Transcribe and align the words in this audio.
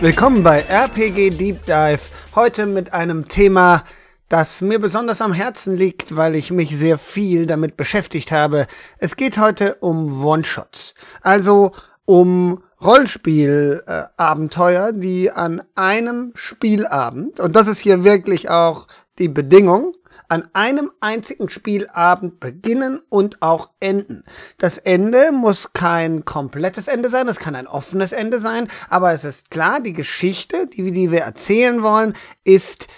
Willkommen 0.00 0.44
bei 0.44 0.60
RPG 0.60 1.30
Deep 1.30 1.66
Dive. 1.66 1.98
Heute 2.36 2.66
mit 2.66 2.92
einem 2.92 3.26
Thema, 3.26 3.82
das 4.28 4.60
mir 4.60 4.78
besonders 4.78 5.20
am 5.20 5.32
Herzen 5.32 5.76
liegt, 5.76 6.14
weil 6.14 6.36
ich 6.36 6.52
mich 6.52 6.78
sehr 6.78 6.98
viel 6.98 7.46
damit 7.46 7.76
beschäftigt 7.76 8.30
habe. 8.30 8.68
Es 8.98 9.16
geht 9.16 9.38
heute 9.38 9.74
um 9.80 10.24
One-Shots. 10.24 10.94
Also 11.20 11.72
um 12.04 12.62
Rollenspielabenteuer, 12.80 14.92
die 14.92 15.32
an 15.32 15.64
einem 15.74 16.30
Spielabend, 16.36 17.40
und 17.40 17.56
das 17.56 17.66
ist 17.66 17.80
hier 17.80 18.04
wirklich 18.04 18.50
auch 18.50 18.86
die 19.18 19.28
Bedingung, 19.28 19.94
an 20.28 20.48
einem 20.52 20.92
einzigen 21.00 21.48
Spielabend 21.48 22.38
beginnen 22.38 23.00
und 23.08 23.42
auch 23.42 23.70
enden. 23.80 24.24
Das 24.58 24.78
Ende 24.78 25.32
muss 25.32 25.72
kein 25.72 26.24
komplettes 26.24 26.86
Ende 26.86 27.08
sein, 27.08 27.28
es 27.28 27.38
kann 27.38 27.54
ein 27.54 27.66
offenes 27.66 28.12
Ende 28.12 28.38
sein, 28.38 28.68
aber 28.88 29.12
es 29.12 29.24
ist 29.24 29.50
klar, 29.50 29.80
die 29.80 29.94
Geschichte, 29.94 30.66
die, 30.66 30.92
die 30.92 31.10
wir 31.10 31.20
erzählen 31.20 31.82
wollen, 31.82 32.14
ist 32.44 32.88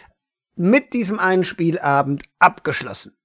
mit 0.56 0.92
diesem 0.92 1.18
einen 1.18 1.44
Spielabend 1.44 2.24
abgeschlossen. 2.38 3.16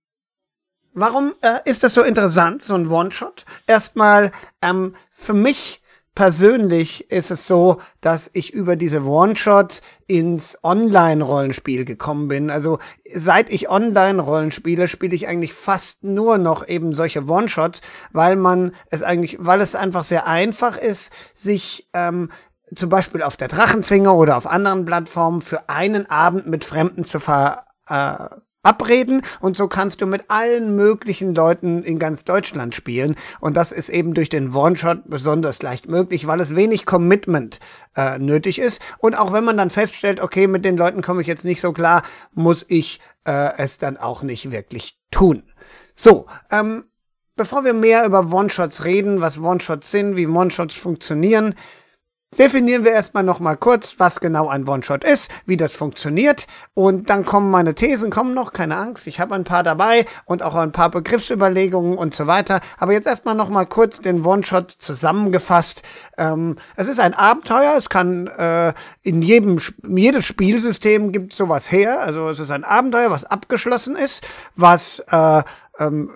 Warum 0.93 1.33
äh, 1.41 1.59
ist 1.65 1.83
das 1.83 1.93
so 1.93 2.01
interessant, 2.01 2.61
so 2.61 2.73
ein 2.73 2.87
One-Shot? 2.87 3.43
Erstmal, 3.67 4.31
ähm, 4.61 4.95
für 5.11 5.33
mich 5.33 5.81
persönlich 6.15 7.11
ist 7.11 7.29
es 7.29 7.45
so, 7.45 7.81
dass 7.99 8.29
ich 8.33 8.53
über 8.53 8.77
diese 8.77 9.03
One-Shots 9.03 9.81
ins 10.07 10.57
Online-Rollenspiel 10.63 11.83
gekommen 11.83 12.29
bin. 12.29 12.49
Also 12.49 12.79
seit 13.13 13.49
ich 13.51 13.69
Online-Rollen 13.69 14.51
spiele, 14.51 14.87
spiele 14.87 15.13
ich 15.13 15.27
eigentlich 15.27 15.53
fast 15.53 16.03
nur 16.05 16.37
noch 16.37 16.67
eben 16.67 16.93
solche 16.93 17.25
One-Shots, 17.25 17.81
weil 18.13 18.37
man 18.37 18.73
es 18.89 19.03
eigentlich, 19.03 19.37
weil 19.39 19.59
es 19.59 19.75
einfach 19.75 20.05
sehr 20.05 20.25
einfach 20.25 20.77
ist, 20.77 21.11
sich 21.33 21.89
ähm, 21.93 22.31
zum 22.73 22.89
Beispiel 22.89 23.21
auf 23.21 23.37
der 23.37 23.49
Drachenzwinger 23.49 24.15
oder 24.15 24.37
auf 24.37 24.47
anderen 24.47 24.85
Plattformen 24.85 25.41
für 25.41 25.69
einen 25.69 26.09
Abend 26.09 26.47
mit 26.47 26.63
Fremden 26.63 27.03
zu 27.03 27.19
ver 27.19 27.65
äh, 27.87 28.29
abreden. 28.65 29.21
Und 29.39 29.55
so 29.55 29.67
kannst 29.67 30.01
du 30.01 30.07
mit 30.07 30.29
allen 30.29 30.75
möglichen 30.75 31.35
Leuten 31.35 31.83
in 31.83 31.99
ganz 31.99 32.25
Deutschland 32.25 32.75
spielen. 32.75 33.15
Und 33.39 33.55
das 33.55 33.71
ist 33.71 33.89
eben 33.89 34.13
durch 34.13 34.29
den 34.29 34.53
One-Shot 34.53 35.03
besonders 35.05 35.61
leicht 35.61 35.87
möglich, 35.87 36.27
weil 36.27 36.39
es 36.39 36.55
wenig 36.55 36.85
Commitment 36.85 37.59
äh, 37.95 38.19
nötig 38.19 38.59
ist. 38.59 38.81
Und 38.97 39.17
auch 39.17 39.31
wenn 39.33 39.43
man 39.43 39.57
dann 39.57 39.69
feststellt, 39.69 40.19
okay, 40.19 40.47
mit 40.47 40.65
den 40.65 40.77
Leuten 40.77 41.01
komme 41.01 41.21
ich 41.21 41.27
jetzt 41.27 41.45
nicht 41.45 41.61
so 41.61 41.73
klar, 41.73 42.03
muss 42.33 42.65
ich 42.67 42.99
äh, 43.25 43.57
es 43.57 43.77
dann 43.77 43.97
auch 43.97 44.23
nicht 44.23 44.51
wirklich 44.51 44.99
tun. 45.11 45.43
So, 45.95 46.25
ähm, 46.51 46.85
bevor 47.35 47.63
wir 47.63 47.73
mehr 47.73 48.05
über 48.05 48.31
One-Shots 48.31 48.85
reden, 48.85 49.21
was 49.21 49.39
One-Shots 49.39 49.91
sind, 49.91 50.15
wie 50.15 50.27
One-Shots 50.27 50.75
funktionieren, 50.75 51.55
definieren 52.35 52.83
wir 52.83 52.91
erstmal 52.91 53.23
nochmal 53.23 53.57
kurz, 53.57 53.95
was 53.97 54.19
genau 54.19 54.47
ein 54.47 54.67
One-Shot 54.67 55.03
ist, 55.03 55.29
wie 55.45 55.57
das 55.57 55.71
funktioniert 55.71 56.47
und 56.73 57.09
dann 57.09 57.25
kommen 57.25 57.51
meine 57.51 57.75
Thesen, 57.75 58.11
kommen 58.11 58.33
noch, 58.33 58.53
keine 58.53 58.77
Angst, 58.77 59.07
ich 59.07 59.19
habe 59.19 59.35
ein 59.35 59.43
paar 59.43 59.63
dabei 59.63 60.05
und 60.25 60.43
auch 60.43 60.55
ein 60.55 60.71
paar 60.71 60.89
Begriffsüberlegungen 60.89 61.97
und 61.97 62.13
so 62.13 62.27
weiter. 62.27 62.61
Aber 62.77 62.93
jetzt 62.93 63.07
erstmal 63.07 63.35
nochmal 63.35 63.65
kurz 63.65 64.01
den 64.01 64.25
One-Shot 64.25 64.71
zusammengefasst. 64.71 65.83
Ähm, 66.17 66.57
es 66.75 66.87
ist 66.87 66.99
ein 66.99 67.13
Abenteuer, 67.13 67.75
es 67.77 67.89
kann 67.89 68.27
äh, 68.27 68.73
in 69.03 69.21
jedem, 69.21 69.59
jedes 69.87 70.25
Spielsystem 70.25 71.11
gibt 71.11 71.33
sowas 71.33 71.71
her, 71.71 72.01
also 72.01 72.29
es 72.29 72.39
ist 72.39 72.51
ein 72.51 72.63
Abenteuer, 72.63 73.11
was 73.11 73.25
abgeschlossen 73.25 73.95
ist, 73.95 74.25
was 74.55 74.99
äh, 75.11 75.43
ähm, 75.79 76.09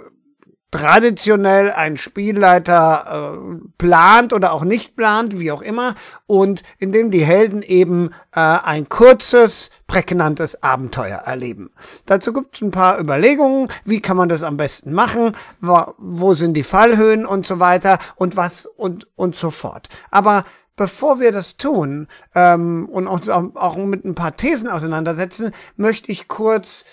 traditionell 0.71 1.71
ein 1.71 1.97
Spielleiter 1.97 3.33
äh, 3.35 3.67
plant 3.77 4.33
oder 4.33 4.53
auch 4.53 4.63
nicht 4.63 4.95
plant, 4.95 5.39
wie 5.39 5.51
auch 5.51 5.61
immer, 5.61 5.95
und 6.27 6.61
in 6.77 6.91
dem 6.91 7.09
die 7.09 7.25
Helden 7.25 7.63
eben 7.63 8.11
äh, 8.35 8.39
ein 8.39 8.87
kurzes, 8.87 9.71
prägnantes 9.87 10.61
Abenteuer 10.61 11.17
erleben. 11.17 11.71
Dazu 12.05 12.33
gibt 12.33 12.55
es 12.55 12.61
ein 12.61 12.71
paar 12.71 12.99
Überlegungen, 12.99 13.67
wie 13.83 14.01
kann 14.01 14.17
man 14.17 14.29
das 14.29 14.43
am 14.43 14.57
besten 14.57 14.93
machen, 14.93 15.35
wo, 15.59 15.93
wo 15.97 16.33
sind 16.35 16.53
die 16.53 16.63
Fallhöhen 16.63 17.25
und 17.25 17.47
so 17.47 17.59
weiter 17.59 17.97
und 18.15 18.35
was 18.35 18.67
und, 18.67 19.07
und 19.15 19.35
so 19.35 19.49
fort. 19.49 19.89
Aber 20.11 20.43
bevor 20.75 21.19
wir 21.19 21.31
das 21.31 21.57
tun 21.57 22.07
ähm, 22.35 22.87
und 22.89 23.07
uns 23.07 23.27
auch, 23.27 23.55
auch 23.55 23.75
mit 23.75 24.05
ein 24.05 24.15
paar 24.15 24.35
Thesen 24.35 24.69
auseinandersetzen, 24.69 25.51
möchte 25.75 26.11
ich 26.11 26.27
kurz 26.27 26.85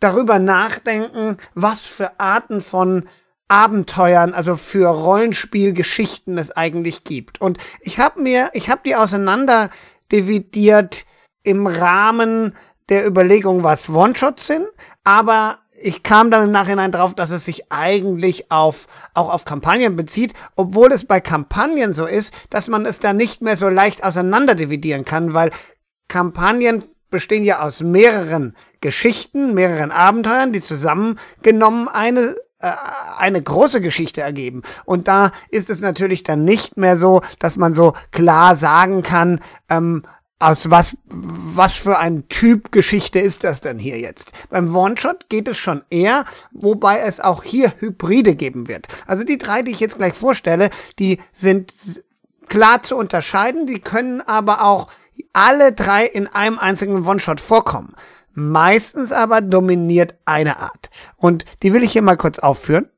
darüber 0.00 0.38
nachdenken, 0.38 1.36
was 1.54 1.80
für 1.80 2.18
Arten 2.20 2.60
von 2.60 3.08
Abenteuern, 3.48 4.34
also 4.34 4.56
für 4.56 4.88
Rollenspielgeschichten 4.88 6.36
es 6.36 6.50
eigentlich 6.50 7.04
gibt. 7.04 7.40
Und 7.40 7.58
ich 7.80 7.98
habe 7.98 8.20
mir, 8.20 8.50
ich 8.54 8.68
habe 8.70 8.80
die 8.84 8.96
auseinander 8.96 9.70
dividiert 10.10 11.04
im 11.42 11.66
Rahmen 11.66 12.54
der 12.88 13.06
Überlegung, 13.06 13.62
was 13.62 13.88
One-Shots 13.88 14.46
sind, 14.46 14.66
aber 15.04 15.58
ich 15.80 16.02
kam 16.02 16.30
dann 16.30 16.44
im 16.44 16.52
Nachhinein 16.52 16.90
drauf, 16.90 17.14
dass 17.14 17.30
es 17.30 17.44
sich 17.44 17.70
eigentlich 17.70 18.50
auf, 18.50 18.88
auch 19.14 19.32
auf 19.32 19.44
Kampagnen 19.44 19.94
bezieht, 19.94 20.32
obwohl 20.56 20.90
es 20.92 21.04
bei 21.04 21.20
Kampagnen 21.20 21.92
so 21.92 22.06
ist, 22.06 22.34
dass 22.50 22.68
man 22.68 22.86
es 22.86 22.98
da 22.98 23.12
nicht 23.12 23.42
mehr 23.42 23.56
so 23.56 23.68
leicht 23.68 24.02
auseinander 24.02 24.54
dividieren 24.54 25.04
kann, 25.04 25.34
weil 25.34 25.50
Kampagnen 26.08 26.84
bestehen 27.16 27.44
ja 27.44 27.60
aus 27.60 27.80
mehreren 27.80 28.54
Geschichten, 28.82 29.54
mehreren 29.54 29.90
Abenteuern, 29.90 30.52
die 30.52 30.60
zusammengenommen 30.60 31.88
eine 31.88 32.36
äh, 32.58 32.72
eine 33.16 33.42
große 33.42 33.80
Geschichte 33.80 34.20
ergeben. 34.20 34.60
Und 34.84 35.08
da 35.08 35.32
ist 35.48 35.70
es 35.70 35.80
natürlich 35.80 36.24
dann 36.24 36.44
nicht 36.44 36.76
mehr 36.76 36.98
so, 36.98 37.22
dass 37.38 37.56
man 37.56 37.72
so 37.72 37.94
klar 38.12 38.54
sagen 38.54 39.02
kann, 39.02 39.40
ähm, 39.70 40.02
aus 40.38 40.68
was, 40.68 40.98
was 41.06 41.74
für 41.74 41.98
ein 41.98 42.28
Typ 42.28 42.70
Geschichte 42.70 43.18
ist 43.18 43.44
das 43.44 43.62
denn 43.62 43.78
hier 43.78 43.98
jetzt? 43.98 44.32
Beim 44.50 44.76
One-Shot 44.76 45.30
geht 45.30 45.48
es 45.48 45.56
schon 45.56 45.84
eher, 45.88 46.26
wobei 46.52 46.98
es 47.00 47.18
auch 47.18 47.42
hier 47.42 47.72
Hybride 47.78 48.34
geben 48.34 48.68
wird. 48.68 48.88
Also 49.06 49.24
die 49.24 49.38
drei, 49.38 49.62
die 49.62 49.70
ich 49.70 49.80
jetzt 49.80 49.96
gleich 49.96 50.12
vorstelle, 50.12 50.68
die 50.98 51.18
sind 51.32 51.72
klar 52.48 52.82
zu 52.82 52.96
unterscheiden, 52.96 53.64
die 53.64 53.80
können 53.80 54.20
aber 54.20 54.62
auch 54.62 54.88
alle 55.32 55.72
drei 55.72 56.06
in 56.06 56.26
einem 56.26 56.58
einzigen 56.58 57.06
One-Shot 57.06 57.40
vorkommen. 57.40 57.94
Meistens 58.32 59.12
aber 59.12 59.40
dominiert 59.40 60.14
eine 60.24 60.58
Art. 60.58 60.90
Und 61.16 61.44
die 61.62 61.72
will 61.72 61.82
ich 61.82 61.92
hier 61.92 62.02
mal 62.02 62.16
kurz 62.16 62.38
aufführen. 62.38 62.90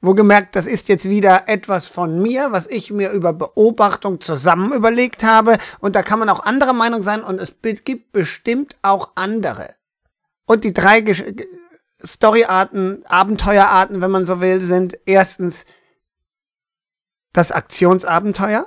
Wo 0.00 0.14
gemerkt, 0.14 0.54
das 0.56 0.66
ist 0.66 0.88
jetzt 0.88 1.08
wieder 1.08 1.48
etwas 1.48 1.86
von 1.86 2.20
mir, 2.20 2.52
was 2.52 2.66
ich 2.66 2.90
mir 2.90 3.10
über 3.10 3.32
Beobachtung 3.32 4.20
zusammen 4.20 4.72
überlegt 4.72 5.22
habe. 5.22 5.56
Und 5.80 5.96
da 5.96 6.02
kann 6.02 6.18
man 6.18 6.28
auch 6.28 6.44
andere 6.44 6.74
Meinung 6.74 7.02
sein 7.02 7.22
und 7.22 7.38
es 7.38 7.54
gibt 7.62 8.12
bestimmt 8.12 8.76
auch 8.82 9.12
andere. 9.14 9.74
Und 10.46 10.64
die 10.64 10.74
drei 10.74 11.00
Gesch 11.00 11.24
Storyarten, 12.04 13.04
Abenteuerarten, 13.06 14.00
wenn 14.00 14.10
man 14.10 14.26
so 14.26 14.40
will, 14.40 14.60
sind 14.60 14.98
erstens 15.06 15.64
das 17.32 17.50
Aktionsabenteuer, 17.50 18.66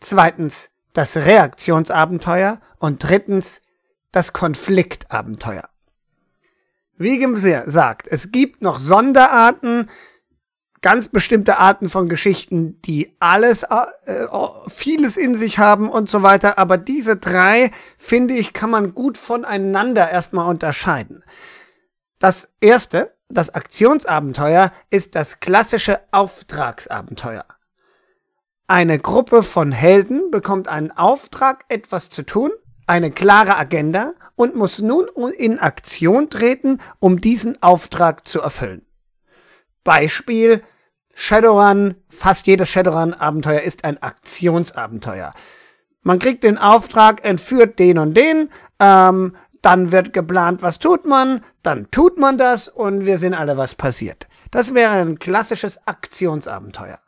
zweitens 0.00 0.71
das 0.92 1.16
Reaktionsabenteuer 1.16 2.60
und 2.78 3.02
drittens 3.02 3.60
das 4.10 4.32
Konfliktabenteuer. 4.32 5.68
Wie 6.98 7.18
gesagt, 7.18 8.06
es 8.08 8.30
gibt 8.30 8.62
noch 8.62 8.78
Sonderarten, 8.78 9.90
ganz 10.82 11.08
bestimmte 11.08 11.58
Arten 11.58 11.88
von 11.88 12.08
Geschichten, 12.08 12.80
die 12.82 13.16
alles, 13.20 13.62
äh, 13.62 14.26
vieles 14.68 15.16
in 15.16 15.34
sich 15.34 15.58
haben 15.58 15.88
und 15.88 16.10
so 16.10 16.22
weiter. 16.22 16.58
Aber 16.58 16.76
diese 16.76 17.16
drei, 17.16 17.70
finde 17.96 18.34
ich, 18.34 18.52
kann 18.52 18.70
man 18.70 18.94
gut 18.94 19.16
voneinander 19.16 20.10
erstmal 20.10 20.48
unterscheiden. 20.48 21.24
Das 22.18 22.52
erste, 22.60 23.16
das 23.28 23.54
Aktionsabenteuer, 23.54 24.72
ist 24.90 25.14
das 25.14 25.40
klassische 25.40 26.00
Auftragsabenteuer. 26.10 27.46
Eine 28.72 28.98
Gruppe 28.98 29.42
von 29.42 29.70
Helden 29.70 30.30
bekommt 30.30 30.66
einen 30.66 30.92
Auftrag, 30.92 31.66
etwas 31.68 32.08
zu 32.08 32.22
tun 32.22 32.52
eine 32.86 33.10
klare 33.10 33.58
Agenda 33.58 34.14
und 34.34 34.56
muss 34.56 34.78
nun 34.78 35.08
in 35.36 35.58
Aktion 35.58 36.30
treten, 36.30 36.78
um 36.98 37.20
diesen 37.20 37.62
Auftrag 37.62 38.26
zu 38.26 38.40
erfüllen. 38.40 38.86
Beispiel 39.84 40.62
Shadowrun, 41.12 41.96
fast 42.08 42.46
jedes 42.46 42.70
Shadowrun-Abenteuer 42.70 43.60
ist 43.60 43.84
ein 43.84 44.02
Aktionsabenteuer. 44.02 45.34
Man 46.00 46.18
kriegt 46.18 46.42
den 46.42 46.56
Auftrag, 46.56 47.26
entführt 47.26 47.78
den 47.78 47.98
und 47.98 48.14
den, 48.14 48.48
ähm, 48.80 49.36
dann 49.60 49.92
wird 49.92 50.14
geplant, 50.14 50.62
was 50.62 50.78
tut 50.78 51.04
man, 51.04 51.44
dann 51.62 51.90
tut 51.90 52.16
man 52.16 52.38
das 52.38 52.68
und 52.68 53.04
wir 53.04 53.18
sehen 53.18 53.34
alle, 53.34 53.58
was 53.58 53.74
passiert. 53.74 54.28
Das 54.50 54.72
wäre 54.72 54.92
ein 54.92 55.18
klassisches 55.18 55.86
Aktionsabenteuer. 55.86 57.00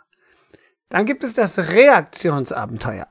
Dann 0.89 1.07
gibt 1.07 1.25
es 1.25 1.35
das 1.35 1.59
Reaktionsabenteuer. 1.59 3.09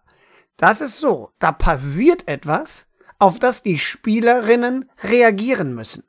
Das 0.58 0.82
ist 0.82 1.00
so, 1.00 1.32
da 1.40 1.52
passiert 1.52 2.28
etwas, 2.28 2.86
auf 3.20 3.40
das 3.40 3.64
die 3.64 3.80
Spielerinnen 3.80 4.90
reagieren 5.04 5.74
müssen. 5.74 6.04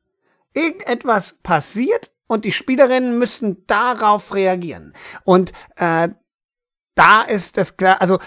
Irgendetwas 0.52 1.38
passiert 1.42 2.12
und 2.26 2.44
die 2.44 2.52
Spielerinnen 2.52 3.18
müssen 3.18 3.66
darauf 3.66 4.34
reagieren. 4.34 4.94
Und 5.24 5.52
äh, 5.76 6.08
da 6.94 7.22
ist 7.22 7.56
das 7.56 7.76
klar, 7.76 8.00
also 8.00 8.18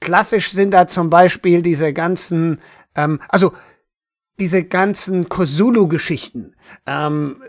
klassisch 0.00 0.52
sind 0.52 0.70
da 0.72 0.86
zum 0.86 1.10
Beispiel 1.10 1.62
diese 1.62 1.92
ganzen, 1.92 2.60
ähm, 2.94 3.20
also 3.28 3.52
diese 4.38 4.64
ganzen 4.64 5.28
Cthulhu-Geschichten. 5.28 6.56
Ähm, 6.86 7.42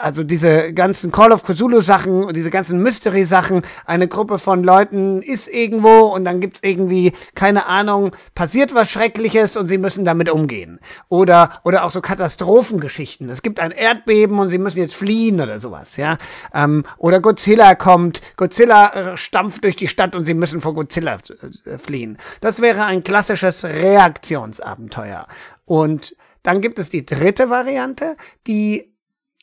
also 0.00 0.24
diese 0.24 0.72
ganzen 0.72 1.12
Call 1.12 1.32
of 1.32 1.42
Cthulhu 1.42 1.80
Sachen 1.80 2.24
und 2.24 2.36
diese 2.36 2.50
ganzen 2.50 2.82
Mystery 2.82 3.24
Sachen, 3.24 3.62
eine 3.84 4.08
Gruppe 4.08 4.38
von 4.38 4.62
Leuten 4.64 5.22
ist 5.22 5.48
irgendwo 5.48 6.06
und 6.06 6.24
dann 6.24 6.40
gibt's 6.40 6.60
irgendwie 6.62 7.12
keine 7.34 7.66
Ahnung, 7.66 8.12
passiert 8.34 8.74
was 8.74 8.90
schreckliches 8.90 9.56
und 9.56 9.68
sie 9.68 9.78
müssen 9.78 10.04
damit 10.04 10.30
umgehen. 10.30 10.80
Oder 11.08 11.60
oder 11.64 11.84
auch 11.84 11.90
so 11.90 12.00
Katastrophengeschichten. 12.00 13.28
Es 13.28 13.42
gibt 13.42 13.60
ein 13.60 13.70
Erdbeben 13.70 14.38
und 14.38 14.48
sie 14.48 14.58
müssen 14.58 14.78
jetzt 14.78 14.94
fliehen 14.94 15.40
oder 15.40 15.60
sowas, 15.60 15.96
ja? 15.96 16.16
Ähm, 16.54 16.84
oder 16.98 17.20
Godzilla 17.20 17.74
kommt, 17.74 18.20
Godzilla 18.36 18.92
äh, 18.92 19.16
stampft 19.16 19.64
durch 19.64 19.76
die 19.76 19.88
Stadt 19.88 20.14
und 20.14 20.24
sie 20.24 20.34
müssen 20.34 20.60
vor 20.60 20.74
Godzilla 20.74 21.18
äh, 21.64 21.78
fliehen. 21.78 22.18
Das 22.40 22.60
wäre 22.60 22.84
ein 22.84 23.04
klassisches 23.04 23.64
Reaktionsabenteuer. 23.64 25.26
Und 25.64 26.16
dann 26.42 26.60
gibt 26.60 26.78
es 26.78 26.90
die 26.90 27.04
dritte 27.04 27.50
Variante, 27.50 28.16
die 28.46 28.95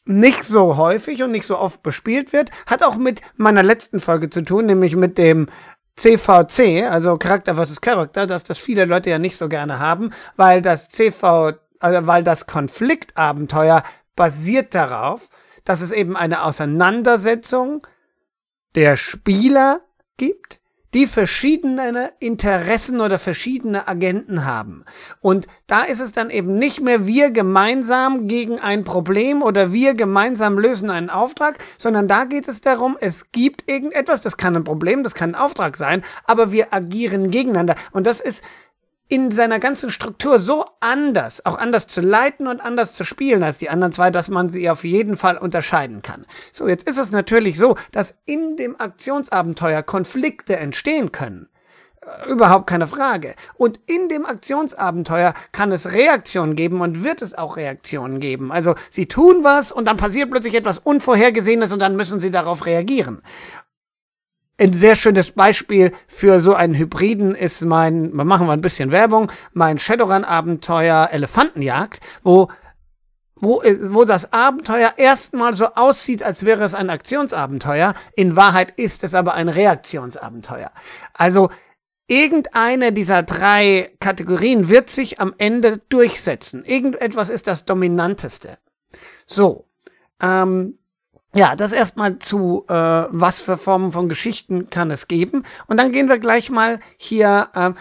nicht 0.05 0.43
so 0.43 0.77
häufig 0.77 1.23
und 1.23 1.31
nicht 1.31 1.45
so 1.45 1.57
oft 1.57 1.81
bespielt 1.83 2.33
wird, 2.33 2.51
hat 2.65 2.83
auch 2.83 2.95
mit 2.95 3.21
meiner 3.37 3.63
letzten 3.63 3.99
Folge 3.99 4.29
zu 4.29 4.41
tun, 4.41 4.65
nämlich 4.65 4.95
mit 4.95 5.17
dem 5.17 5.47
CVC, 5.95 6.89
also 6.89 7.17
Charakter 7.17 7.55
versus 7.55 7.79
Charakter, 7.79 8.27
dass 8.27 8.43
das 8.43 8.57
viele 8.57 8.85
Leute 8.85 9.09
ja 9.09 9.19
nicht 9.19 9.37
so 9.37 9.47
gerne 9.47 9.79
haben, 9.79 10.11
weil 10.35 10.61
das 10.61 10.89
CV, 10.89 11.53
also 11.79 12.07
weil 12.07 12.23
das 12.23 12.47
Konfliktabenteuer 12.47 13.83
basiert 14.15 14.73
darauf, 14.73 15.29
dass 15.63 15.81
es 15.81 15.91
eben 15.91 16.17
eine 16.17 16.43
Auseinandersetzung 16.43 17.85
der 18.75 18.97
Spieler 18.97 19.81
gibt 20.17 20.59
die 20.93 21.07
verschiedene 21.07 22.11
Interessen 22.19 23.01
oder 23.01 23.17
verschiedene 23.17 23.87
Agenten 23.87 24.45
haben. 24.45 24.85
Und 25.21 25.47
da 25.67 25.81
ist 25.83 25.99
es 25.99 26.11
dann 26.11 26.29
eben 26.29 26.57
nicht 26.57 26.81
mehr 26.81 27.07
wir 27.07 27.31
gemeinsam 27.31 28.27
gegen 28.27 28.59
ein 28.59 28.83
Problem 28.83 29.41
oder 29.41 29.73
wir 29.73 29.95
gemeinsam 29.95 30.59
lösen 30.59 30.89
einen 30.89 31.09
Auftrag, 31.09 31.57
sondern 31.77 32.07
da 32.07 32.25
geht 32.25 32.47
es 32.47 32.61
darum, 32.61 32.97
es 32.99 33.31
gibt 33.31 33.69
irgendetwas, 33.69 34.21
das 34.21 34.37
kann 34.37 34.55
ein 34.55 34.63
Problem, 34.63 35.03
das 35.03 35.15
kann 35.15 35.31
ein 35.31 35.41
Auftrag 35.41 35.77
sein, 35.77 36.03
aber 36.25 36.51
wir 36.51 36.73
agieren 36.73 37.31
gegeneinander. 37.31 37.75
Und 37.91 38.05
das 38.05 38.21
ist 38.21 38.43
in 39.13 39.29
seiner 39.29 39.59
ganzen 39.59 39.91
Struktur 39.91 40.39
so 40.39 40.65
anders, 40.79 41.45
auch 41.45 41.59
anders 41.59 41.85
zu 41.85 42.01
leiten 42.01 42.47
und 42.47 42.65
anders 42.65 42.93
zu 42.93 43.03
spielen 43.03 43.43
als 43.43 43.59
die 43.59 43.69
anderen 43.69 43.93
zwei, 43.93 44.09
dass 44.09 44.27
man 44.27 44.49
sie 44.49 44.67
auf 44.71 44.83
jeden 44.83 45.17
Fall 45.17 45.37
unterscheiden 45.37 46.01
kann. 46.01 46.25
So, 46.51 46.67
jetzt 46.67 46.89
ist 46.89 46.97
es 46.97 47.11
natürlich 47.11 47.59
so, 47.59 47.77
dass 47.91 48.15
in 48.25 48.57
dem 48.57 48.75
Aktionsabenteuer 48.81 49.83
Konflikte 49.83 50.55
entstehen 50.57 51.11
können. 51.11 51.47
Äh, 52.01 52.31
überhaupt 52.31 52.65
keine 52.65 52.87
Frage. 52.87 53.35
Und 53.53 53.79
in 53.85 54.09
dem 54.09 54.25
Aktionsabenteuer 54.25 55.35
kann 55.51 55.71
es 55.71 55.91
Reaktionen 55.91 56.55
geben 56.55 56.81
und 56.81 57.03
wird 57.03 57.21
es 57.21 57.37
auch 57.37 57.55
Reaktionen 57.55 58.19
geben. 58.19 58.51
Also 58.51 58.73
sie 58.89 59.05
tun 59.05 59.43
was 59.43 59.71
und 59.71 59.85
dann 59.87 59.97
passiert 59.97 60.31
plötzlich 60.31 60.55
etwas 60.55 60.79
Unvorhergesehenes 60.79 61.71
und 61.71 61.83
dann 61.83 61.95
müssen 61.95 62.19
sie 62.19 62.31
darauf 62.31 62.65
reagieren 62.65 63.21
ein 64.59 64.73
sehr 64.73 64.95
schönes 64.95 65.31
Beispiel 65.31 65.91
für 66.07 66.39
so 66.39 66.53
einen 66.53 66.75
Hybriden 66.75 67.35
ist 67.35 67.61
mein, 67.65 68.11
machen 68.13 68.47
wir 68.47 68.53
ein 68.53 68.61
bisschen 68.61 68.91
Werbung, 68.91 69.31
mein 69.51 69.79
Shadowrun-Abenteuer 69.79 71.09
Elefantenjagd, 71.11 71.99
wo 72.23 72.49
wo, 73.35 73.61
wo 73.89 74.05
das 74.05 74.31
Abenteuer 74.31 74.93
erstmal 74.95 75.53
so 75.53 75.65
aussieht, 75.65 76.23
als 76.23 76.45
wäre 76.45 76.63
es 76.63 76.73
ein 76.73 76.89
Aktionsabenteuer. 76.89 77.93
In 78.15 78.37
Wahrheit 78.37 78.79
ist 78.79 79.03
es 79.03 79.13
aber 79.13 79.33
ein 79.33 79.49
Reaktionsabenteuer. 79.49 80.69
Also 81.13 81.49
irgendeine 82.07 82.93
dieser 82.93 83.21
drei 83.21 83.91
Kategorien 83.99 84.69
wird 84.69 84.89
sich 84.89 85.19
am 85.19 85.33
Ende 85.37 85.81
durchsetzen. 85.89 86.63
Irgendetwas 86.63 87.27
ist 87.27 87.47
das 87.47 87.65
Dominanteste. 87.65 88.59
So, 89.25 89.67
ähm, 90.21 90.79
ja, 91.35 91.55
das 91.55 91.71
erstmal 91.71 92.19
zu, 92.19 92.65
äh, 92.67 92.73
was 92.73 93.41
für 93.41 93.57
Formen 93.57 93.91
von 93.91 94.09
Geschichten 94.09 94.69
kann 94.69 94.91
es 94.91 95.07
geben. 95.07 95.43
Und 95.67 95.79
dann 95.79 95.91
gehen 95.91 96.09
wir 96.09 96.19
gleich 96.19 96.49
mal 96.49 96.79
hier 96.97 97.49
äh, 97.55 97.71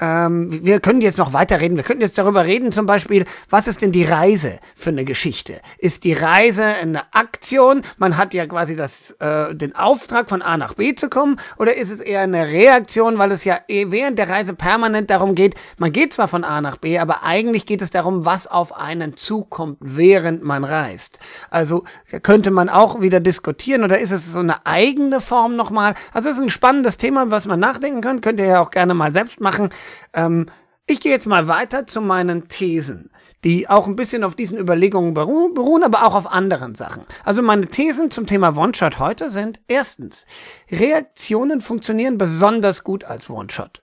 ähm, 0.00 0.64
wir 0.64 0.80
können 0.80 1.00
jetzt 1.00 1.18
noch 1.18 1.32
weiterreden. 1.32 1.76
Wir 1.76 1.84
könnten 1.84 2.02
jetzt 2.02 2.18
darüber 2.18 2.44
reden, 2.44 2.72
zum 2.72 2.84
Beispiel, 2.84 3.24
was 3.48 3.68
ist 3.68 3.80
denn 3.80 3.92
die 3.92 4.02
Reise 4.02 4.58
für 4.74 4.90
eine 4.90 5.04
Geschichte? 5.04 5.60
Ist 5.78 6.02
die 6.02 6.14
Reise 6.14 6.64
eine 6.64 7.14
Aktion? 7.14 7.82
Man 7.96 8.16
hat 8.16 8.34
ja 8.34 8.44
quasi 8.46 8.74
das, 8.74 9.12
äh, 9.20 9.54
den 9.54 9.76
Auftrag, 9.76 10.28
von 10.28 10.42
A 10.42 10.56
nach 10.56 10.74
B 10.74 10.96
zu 10.96 11.08
kommen. 11.08 11.38
Oder 11.58 11.76
ist 11.76 11.90
es 11.90 12.00
eher 12.00 12.22
eine 12.22 12.48
Reaktion, 12.48 13.18
weil 13.18 13.30
es 13.30 13.44
ja 13.44 13.60
eh 13.68 13.92
während 13.92 14.18
der 14.18 14.28
Reise 14.28 14.54
permanent 14.54 15.10
darum 15.10 15.36
geht, 15.36 15.54
man 15.78 15.92
geht 15.92 16.12
zwar 16.12 16.26
von 16.26 16.42
A 16.42 16.60
nach 16.60 16.78
B, 16.78 16.98
aber 16.98 17.22
eigentlich 17.22 17.64
geht 17.64 17.80
es 17.80 17.90
darum, 17.90 18.24
was 18.24 18.48
auf 18.48 18.76
einen 18.76 19.16
zukommt, 19.16 19.78
während 19.80 20.42
man 20.42 20.64
reist. 20.64 21.20
Also 21.50 21.84
könnte 22.22 22.50
man 22.50 22.68
auch 22.68 23.00
wieder 23.00 23.20
diskutieren. 23.20 23.84
Oder 23.84 24.00
ist 24.00 24.10
es 24.10 24.32
so 24.32 24.40
eine 24.40 24.66
eigene 24.66 25.20
Form 25.20 25.54
nochmal? 25.54 25.94
Also 26.12 26.30
es 26.30 26.36
ist 26.36 26.42
ein 26.42 26.50
spannendes 26.50 26.96
Thema, 26.96 27.30
was 27.30 27.46
man 27.46 27.60
nachdenken 27.60 28.00
kann. 28.00 28.20
Könnt 28.20 28.40
ihr 28.40 28.46
ja 28.46 28.60
auch 28.60 28.72
gerne 28.72 28.94
mal 28.94 29.12
selbst 29.12 29.40
machen. 29.40 29.70
Ähm, 30.12 30.46
ich 30.86 31.00
gehe 31.00 31.12
jetzt 31.12 31.26
mal 31.26 31.48
weiter 31.48 31.86
zu 31.86 32.02
meinen 32.02 32.48
Thesen, 32.48 33.10
die 33.42 33.68
auch 33.68 33.86
ein 33.86 33.96
bisschen 33.96 34.22
auf 34.22 34.34
diesen 34.34 34.58
Überlegungen 34.58 35.14
beruhen, 35.14 35.54
beruhen, 35.54 35.82
aber 35.82 36.04
auch 36.04 36.14
auf 36.14 36.30
anderen 36.30 36.74
Sachen. 36.74 37.04
Also 37.24 37.40
meine 37.42 37.66
Thesen 37.66 38.10
zum 38.10 38.26
Thema 38.26 38.56
One-Shot 38.56 38.98
heute 38.98 39.30
sind 39.30 39.60
erstens, 39.66 40.26
Reaktionen 40.70 41.62
funktionieren 41.62 42.18
besonders 42.18 42.84
gut 42.84 43.04
als 43.04 43.30
One-Shot. 43.30 43.82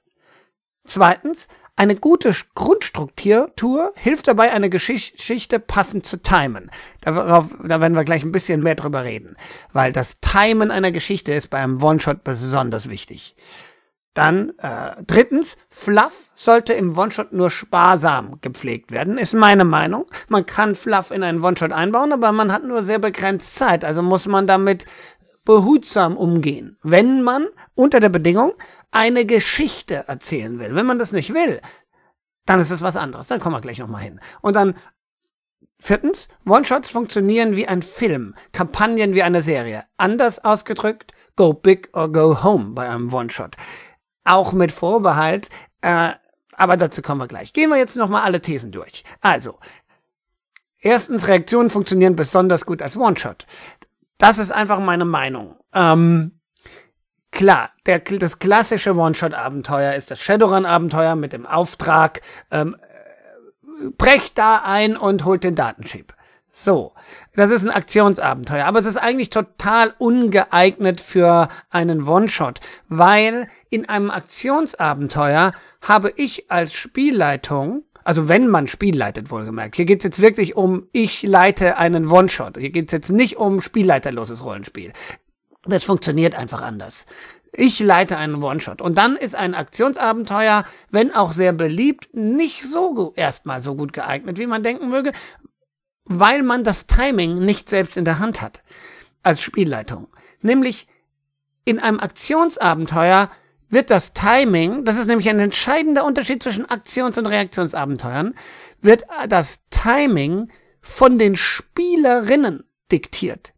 Zweitens, 0.85 1.47
eine 1.75 1.95
gute 1.95 2.35
Grundstruktur 2.53 3.93
hilft 3.95 4.27
dabei, 4.27 4.51
eine 4.51 4.69
Geschichte 4.69 5.59
passend 5.59 6.05
zu 6.05 6.17
timen. 6.21 6.69
Darauf, 7.01 7.47
da 7.63 7.81
werden 7.81 7.95
wir 7.95 8.03
gleich 8.03 8.23
ein 8.23 8.31
bisschen 8.31 8.61
mehr 8.61 8.75
drüber 8.75 9.03
reden, 9.03 9.35
weil 9.73 9.91
das 9.91 10.19
Timen 10.19 10.69
einer 10.69 10.91
Geschichte 10.91 11.33
ist 11.33 11.49
bei 11.49 11.57
einem 11.57 11.81
One-Shot 11.81 12.23
besonders 12.23 12.89
wichtig. 12.89 13.35
Dann 14.13 14.57
äh, 14.59 15.01
drittens, 15.07 15.55
Fluff 15.69 16.29
sollte 16.35 16.73
im 16.73 16.97
One-Shot 16.97 17.31
nur 17.31 17.49
sparsam 17.49 18.39
gepflegt 18.41 18.91
werden, 18.91 19.17
ist 19.17 19.33
meine 19.33 19.63
Meinung. 19.63 20.05
Man 20.27 20.45
kann 20.45 20.75
Fluff 20.75 21.11
in 21.11 21.23
einen 21.23 21.41
One-Shot 21.41 21.71
einbauen, 21.71 22.11
aber 22.11 22.33
man 22.33 22.51
hat 22.51 22.65
nur 22.65 22.83
sehr 22.83 22.99
begrenzt 22.99 23.55
Zeit, 23.55 23.85
also 23.85 24.01
muss 24.01 24.27
man 24.27 24.47
damit 24.47 24.85
behutsam 25.45 26.17
umgehen. 26.17 26.77
Wenn 26.83 27.23
man 27.23 27.47
unter 27.73 27.99
der 27.99 28.09
Bedingung 28.09 28.53
eine 28.91 29.25
Geschichte 29.25 30.03
erzählen 30.07 30.59
will. 30.59 30.75
Wenn 30.75 30.85
man 30.85 30.99
das 30.99 31.13
nicht 31.13 31.33
will, 31.33 31.61
dann 32.45 32.59
ist 32.59 32.71
es 32.71 32.81
was 32.81 32.97
anderes. 32.97 33.27
Dann 33.27 33.39
kommen 33.39 33.55
wir 33.55 33.61
gleich 33.61 33.79
nochmal 33.79 34.01
hin. 34.01 34.19
Und 34.41 34.55
dann 34.55 34.75
viertens, 35.79 36.27
One-Shots 36.45 36.89
funktionieren 36.89 37.55
wie 37.55 37.67
ein 37.67 37.81
Film, 37.81 38.35
Kampagnen 38.51 39.15
wie 39.15 39.23
eine 39.23 39.41
Serie. 39.41 39.85
Anders 39.97 40.43
ausgedrückt, 40.43 41.13
go 41.37 41.53
big 41.53 41.89
or 41.93 42.11
go 42.11 42.43
home 42.43 42.73
bei 42.73 42.87
einem 42.89 43.11
One-Shot 43.11 43.55
auch 44.23 44.53
mit 44.53 44.71
Vorbehalt. 44.71 45.49
Äh, 45.81 46.11
aber 46.53 46.77
dazu 46.77 47.01
kommen 47.01 47.21
wir 47.21 47.27
gleich. 47.27 47.53
Gehen 47.53 47.69
wir 47.69 47.77
jetzt 47.77 47.95
nochmal 47.95 48.23
alle 48.23 48.41
Thesen 48.41 48.71
durch. 48.71 49.03
Also, 49.21 49.57
erstens, 50.79 51.27
Reaktionen 51.27 51.69
funktionieren 51.69 52.15
besonders 52.15 52.65
gut 52.65 52.81
als 52.81 52.97
One-Shot. 52.97 53.47
Das 54.17 54.37
ist 54.37 54.51
einfach 54.51 54.79
meine 54.79 55.05
Meinung. 55.05 55.55
Ähm, 55.73 56.39
klar, 57.31 57.71
der, 57.85 57.99
das 57.99 58.37
klassische 58.39 58.95
One-Shot-Abenteuer 58.95 59.95
ist 59.95 60.11
das 60.11 60.21
Shadowrun-Abenteuer 60.21 61.15
mit 61.15 61.33
dem 61.33 61.47
Auftrag, 61.47 62.21
ähm, 62.51 62.75
brecht 63.97 64.37
da 64.37 64.61
ein 64.63 64.95
und 64.95 65.25
holt 65.25 65.43
den 65.43 65.55
Datenchip. 65.55 66.13
So, 66.53 66.91
das 67.33 67.49
ist 67.49 67.63
ein 67.63 67.71
Aktionsabenteuer, 67.71 68.65
aber 68.65 68.79
es 68.79 68.85
ist 68.85 68.97
eigentlich 68.97 69.29
total 69.29 69.93
ungeeignet 69.97 70.99
für 70.99 71.47
einen 71.69 72.05
One-Shot, 72.05 72.59
weil 72.89 73.47
in 73.69 73.87
einem 73.87 74.11
Aktionsabenteuer 74.11 75.53
habe 75.81 76.11
ich 76.17 76.51
als 76.51 76.73
Spielleitung, 76.73 77.83
also 78.03 78.27
wenn 78.27 78.49
man 78.49 78.67
Spiel 78.67 78.97
leitet, 78.97 79.31
wohlgemerkt, 79.31 79.77
hier 79.77 79.85
geht's 79.85 80.03
jetzt 80.03 80.21
wirklich 80.21 80.57
um, 80.57 80.87
ich 80.91 81.23
leite 81.23 81.77
einen 81.77 82.09
One-Shot, 82.09 82.57
hier 82.57 82.71
geht's 82.71 82.91
jetzt 82.91 83.11
nicht 83.11 83.37
um 83.37 83.61
spielleiterloses 83.61 84.43
Rollenspiel. 84.43 84.91
Das 85.63 85.85
funktioniert 85.85 86.35
einfach 86.35 86.61
anders. 86.61 87.05
Ich 87.53 87.79
leite 87.79 88.17
einen 88.17 88.41
One-Shot. 88.41 88.81
Und 88.81 88.97
dann 88.97 89.15
ist 89.15 89.35
ein 89.35 89.55
Aktionsabenteuer, 89.55 90.65
wenn 90.89 91.13
auch 91.13 91.33
sehr 91.33 91.53
beliebt, 91.53 92.09
nicht 92.13 92.63
so 92.63 93.13
erstmal 93.15 93.61
so 93.61 93.75
gut 93.75 93.93
geeignet, 93.93 94.37
wie 94.37 94.47
man 94.47 94.63
denken 94.63 94.89
möge, 94.89 95.11
weil 96.05 96.43
man 96.43 96.63
das 96.63 96.87
Timing 96.87 97.35
nicht 97.45 97.69
selbst 97.69 97.97
in 97.97 98.05
der 98.05 98.19
Hand 98.19 98.41
hat 98.41 98.63
als 99.23 99.41
Spielleitung. 99.41 100.07
Nämlich 100.41 100.87
in 101.65 101.79
einem 101.79 101.99
Aktionsabenteuer 101.99 103.29
wird 103.69 103.89
das 103.89 104.13
Timing, 104.13 104.83
das 104.83 104.97
ist 104.97 105.07
nämlich 105.07 105.29
ein 105.29 105.39
entscheidender 105.39 106.05
Unterschied 106.05 106.43
zwischen 106.43 106.65
Aktions- 106.65 107.17
und 107.17 107.25
Reaktionsabenteuern, 107.25 108.35
wird 108.81 109.05
das 109.29 109.61
Timing 109.69 110.49
von 110.81 111.17
den 111.17 111.35
Spielerinnen 111.35 112.63
diktiert. 112.91 113.53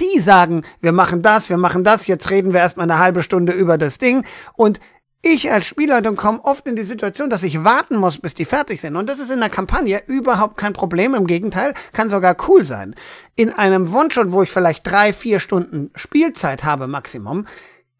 Die 0.00 0.20
sagen, 0.20 0.62
wir 0.80 0.92
machen 0.92 1.22
das, 1.22 1.50
wir 1.50 1.56
machen 1.56 1.84
das, 1.84 2.06
jetzt 2.06 2.30
reden 2.30 2.52
wir 2.52 2.60
erstmal 2.60 2.90
eine 2.90 3.00
halbe 3.00 3.22
Stunde 3.22 3.52
über 3.52 3.78
das 3.78 3.98
Ding 3.98 4.24
und 4.54 4.80
ich 5.24 5.50
als 5.50 5.64
Spielleitung 5.66 6.16
komme 6.16 6.44
oft 6.44 6.66
in 6.66 6.76
die 6.76 6.82
Situation, 6.82 7.30
dass 7.30 7.42
ich 7.42 7.64
warten 7.64 7.96
muss, 7.96 8.18
bis 8.18 8.34
die 8.34 8.44
fertig 8.44 8.80
sind. 8.80 8.96
Und 8.96 9.08
das 9.08 9.20
ist 9.20 9.30
in 9.30 9.40
der 9.40 9.48
Kampagne 9.48 10.02
überhaupt 10.06 10.56
kein 10.56 10.74
Problem. 10.74 11.14
Im 11.14 11.26
Gegenteil, 11.26 11.74
kann 11.92 12.10
sogar 12.10 12.36
cool 12.48 12.64
sein. 12.64 12.94
In 13.34 13.50
einem 13.50 13.92
One-Shot, 13.94 14.32
wo 14.32 14.42
ich 14.42 14.50
vielleicht 14.52 14.86
drei, 14.86 15.12
vier 15.12 15.40
Stunden 15.40 15.90
Spielzeit 15.94 16.64
habe, 16.64 16.86
Maximum, 16.86 17.46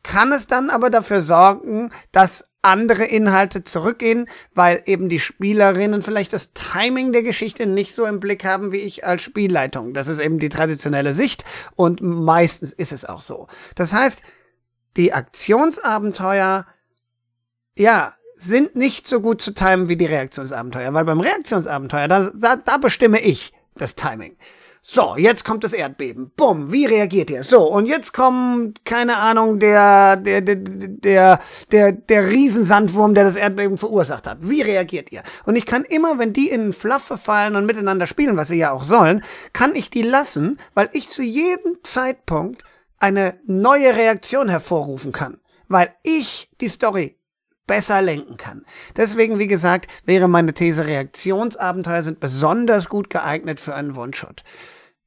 kann 0.02 0.32
es 0.32 0.46
dann 0.46 0.68
aber 0.68 0.90
dafür 0.90 1.22
sorgen, 1.22 1.90
dass 2.12 2.44
andere 2.60 3.04
Inhalte 3.04 3.64
zurückgehen, 3.64 4.26
weil 4.54 4.82
eben 4.86 5.08
die 5.08 5.20
Spielerinnen 5.20 6.02
vielleicht 6.02 6.32
das 6.32 6.52
Timing 6.52 7.12
der 7.12 7.22
Geschichte 7.22 7.66
nicht 7.66 7.94
so 7.94 8.04
im 8.04 8.20
Blick 8.20 8.44
haben 8.44 8.72
wie 8.72 8.78
ich 8.78 9.06
als 9.06 9.22
Spielleitung. 9.22 9.92
Das 9.94 10.08
ist 10.08 10.18
eben 10.18 10.38
die 10.38 10.48
traditionelle 10.48 11.14
Sicht 11.14 11.44
und 11.74 12.00
meistens 12.00 12.72
ist 12.72 12.92
es 12.92 13.04
auch 13.04 13.22
so. 13.22 13.48
Das 13.74 13.92
heißt, 13.92 14.22
die 14.96 15.12
Aktionsabenteuer 15.12 16.66
ja, 17.76 18.14
sind 18.34 18.76
nicht 18.76 19.08
so 19.08 19.20
gut 19.20 19.40
zu 19.40 19.52
timen 19.52 19.88
wie 19.88 19.96
die 19.96 20.06
Reaktionsabenteuer, 20.06 20.92
weil 20.92 21.04
beim 21.04 21.20
Reaktionsabenteuer, 21.20 22.08
da, 22.08 22.30
da, 22.34 22.56
da 22.56 22.76
bestimme 22.76 23.20
ich 23.20 23.52
das 23.76 23.94
Timing. 23.94 24.36
So, 24.86 25.16
jetzt 25.16 25.46
kommt 25.46 25.64
das 25.64 25.72
Erdbeben. 25.72 26.30
Bumm, 26.36 26.70
wie 26.70 26.84
reagiert 26.84 27.30
ihr? 27.30 27.42
So, 27.42 27.72
und 27.72 27.86
jetzt 27.86 28.12
kommt, 28.12 28.84
keine 28.84 29.16
Ahnung, 29.16 29.58
der, 29.58 30.16
der, 30.16 30.42
der, 30.42 30.56
der, 30.56 31.40
der, 31.72 31.92
der 31.92 32.28
Riesensandwurm, 32.28 33.14
der 33.14 33.24
das 33.24 33.36
Erdbeben 33.36 33.78
verursacht 33.78 34.26
hat. 34.26 34.38
Wie 34.42 34.60
reagiert 34.60 35.10
ihr? 35.10 35.22
Und 35.46 35.56
ich 35.56 35.64
kann 35.64 35.84
immer, 35.84 36.18
wenn 36.18 36.34
die 36.34 36.50
in 36.50 36.74
Fluff 36.74 37.04
verfallen 37.04 37.56
und 37.56 37.64
miteinander 37.64 38.06
spielen, 38.06 38.36
was 38.36 38.48
sie 38.48 38.58
ja 38.58 38.72
auch 38.72 38.84
sollen, 38.84 39.24
kann 39.54 39.74
ich 39.74 39.88
die 39.88 40.02
lassen, 40.02 40.58
weil 40.74 40.90
ich 40.92 41.08
zu 41.08 41.22
jedem 41.22 41.78
Zeitpunkt 41.82 42.62
eine 42.98 43.40
neue 43.46 43.96
Reaktion 43.96 44.50
hervorrufen 44.50 45.12
kann. 45.12 45.40
Weil 45.66 45.94
ich 46.02 46.50
die 46.60 46.68
Story 46.68 47.16
besser 47.66 48.02
lenken 48.02 48.36
kann. 48.36 48.64
Deswegen, 48.96 49.38
wie 49.38 49.46
gesagt, 49.46 49.88
wäre 50.04 50.28
meine 50.28 50.54
These, 50.54 50.86
Reaktionsabenteuer 50.86 52.02
sind 52.02 52.20
besonders 52.20 52.88
gut 52.88 53.10
geeignet 53.10 53.60
für 53.60 53.74
einen 53.74 53.96
One-Shot. 53.96 54.44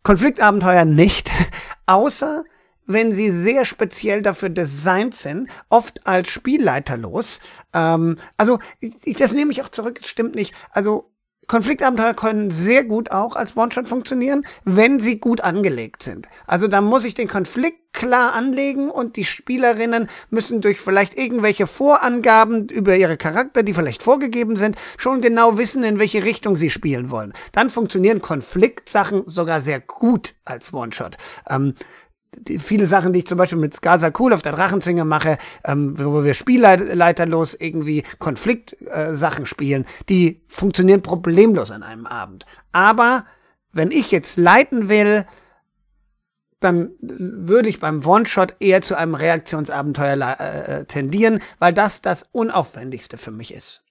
Konfliktabenteuer 0.03 0.85
nicht, 0.85 1.29
außer 1.85 2.43
wenn 2.87 3.11
sie 3.11 3.31
sehr 3.31 3.65
speziell 3.65 4.21
dafür 4.21 4.49
designt 4.49 5.13
sind, 5.13 5.49
oft 5.69 6.07
als 6.07 6.29
Spielleiterlos. 6.29 7.39
Ähm, 7.73 8.17
also, 8.37 8.59
ich, 8.79 9.17
das 9.17 9.33
nehme 9.33 9.51
ich 9.51 9.61
auch 9.61 9.69
zurück, 9.69 9.99
stimmt 10.03 10.35
nicht. 10.35 10.55
Also, 10.71 11.11
Konfliktabenteuer 11.47 12.13
können 12.13 12.51
sehr 12.51 12.83
gut 12.83 13.11
auch 13.11 13.35
als 13.35 13.55
One-Shot 13.55 13.87
funktionieren, 13.87 14.45
wenn 14.65 14.99
sie 14.99 15.19
gut 15.19 15.41
angelegt 15.41 16.03
sind. 16.03 16.27
Also 16.45 16.67
da 16.67 16.81
muss 16.81 17.05
ich 17.05 17.13
den 17.13 17.29
Konflikt 17.29 17.93
klar 17.93 18.33
anlegen 18.33 18.91
und 18.91 19.15
die 19.15 19.25
Spielerinnen 19.25 20.09
müssen 20.29 20.61
durch 20.61 20.79
vielleicht 20.79 21.17
irgendwelche 21.17 21.65
Vorangaben 21.65 22.67
über 22.67 22.95
ihre 22.95 23.17
Charakter, 23.17 23.63
die 23.63 23.73
vielleicht 23.73 24.03
vorgegeben 24.03 24.55
sind, 24.55 24.75
schon 24.97 25.21
genau 25.21 25.57
wissen, 25.57 25.83
in 25.83 25.99
welche 25.99 26.23
Richtung 26.23 26.57
sie 26.57 26.69
spielen 26.69 27.09
wollen. 27.09 27.33
Dann 27.53 27.69
funktionieren 27.69 28.21
Konfliktsachen 28.21 29.23
sogar 29.25 29.61
sehr 29.61 29.79
gut 29.79 30.35
als 30.45 30.73
One-Shot. 30.73 31.17
Ähm, 31.49 31.73
viele 32.59 32.87
Sachen, 32.87 33.13
die 33.13 33.19
ich 33.19 33.27
zum 33.27 33.37
Beispiel 33.37 33.57
mit 33.57 33.73
Skaza 33.73 34.11
Cool 34.17 34.33
auf 34.33 34.41
der 34.41 34.53
Drachenzwinger 34.53 35.05
mache, 35.05 35.37
ähm, 35.65 35.97
wo 35.97 36.23
wir 36.23 36.33
spielleiterlos 36.33 37.53
irgendwie 37.53 38.03
Konfliktsachen 38.19 39.43
äh, 39.43 39.47
spielen, 39.47 39.85
die 40.09 40.41
funktionieren 40.47 41.01
problemlos 41.01 41.71
an 41.71 41.83
einem 41.83 42.05
Abend. 42.05 42.45
Aber 42.71 43.25
wenn 43.71 43.91
ich 43.91 44.11
jetzt 44.11 44.37
leiten 44.37 44.89
will, 44.89 45.25
dann 46.59 46.91
würde 46.99 47.69
ich 47.69 47.79
beim 47.79 48.03
One-Shot 48.05 48.55
eher 48.59 48.81
zu 48.81 48.95
einem 48.95 49.13
Reaktionsabenteuer 49.13 50.39
äh, 50.39 50.85
tendieren, 50.85 51.41
weil 51.59 51.73
das 51.73 52.01
das 52.01 52.27
Unaufwendigste 52.31 53.17
für 53.17 53.31
mich 53.31 53.53
ist. 53.53 53.83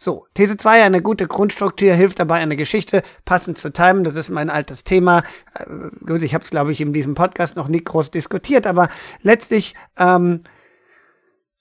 So, 0.00 0.28
These 0.34 0.56
2, 0.56 0.84
eine 0.84 1.02
gute 1.02 1.26
Grundstruktur 1.26 1.92
hilft 1.92 2.20
dabei, 2.20 2.36
eine 2.36 2.54
Geschichte 2.54 3.02
passend 3.24 3.58
zu 3.58 3.72
timen. 3.72 4.04
Das 4.04 4.14
ist 4.14 4.30
mein 4.30 4.48
altes 4.48 4.84
Thema. 4.84 5.24
Äh, 5.54 5.64
gut, 6.06 6.22
ich 6.22 6.34
habe 6.34 6.44
es, 6.44 6.50
glaube 6.50 6.70
ich, 6.70 6.80
in 6.80 6.92
diesem 6.92 7.14
Podcast 7.14 7.56
noch 7.56 7.66
nie 7.66 7.82
groß 7.82 8.12
diskutiert, 8.12 8.66
aber 8.68 8.88
letztlich, 9.22 9.74
ähm, 9.98 10.44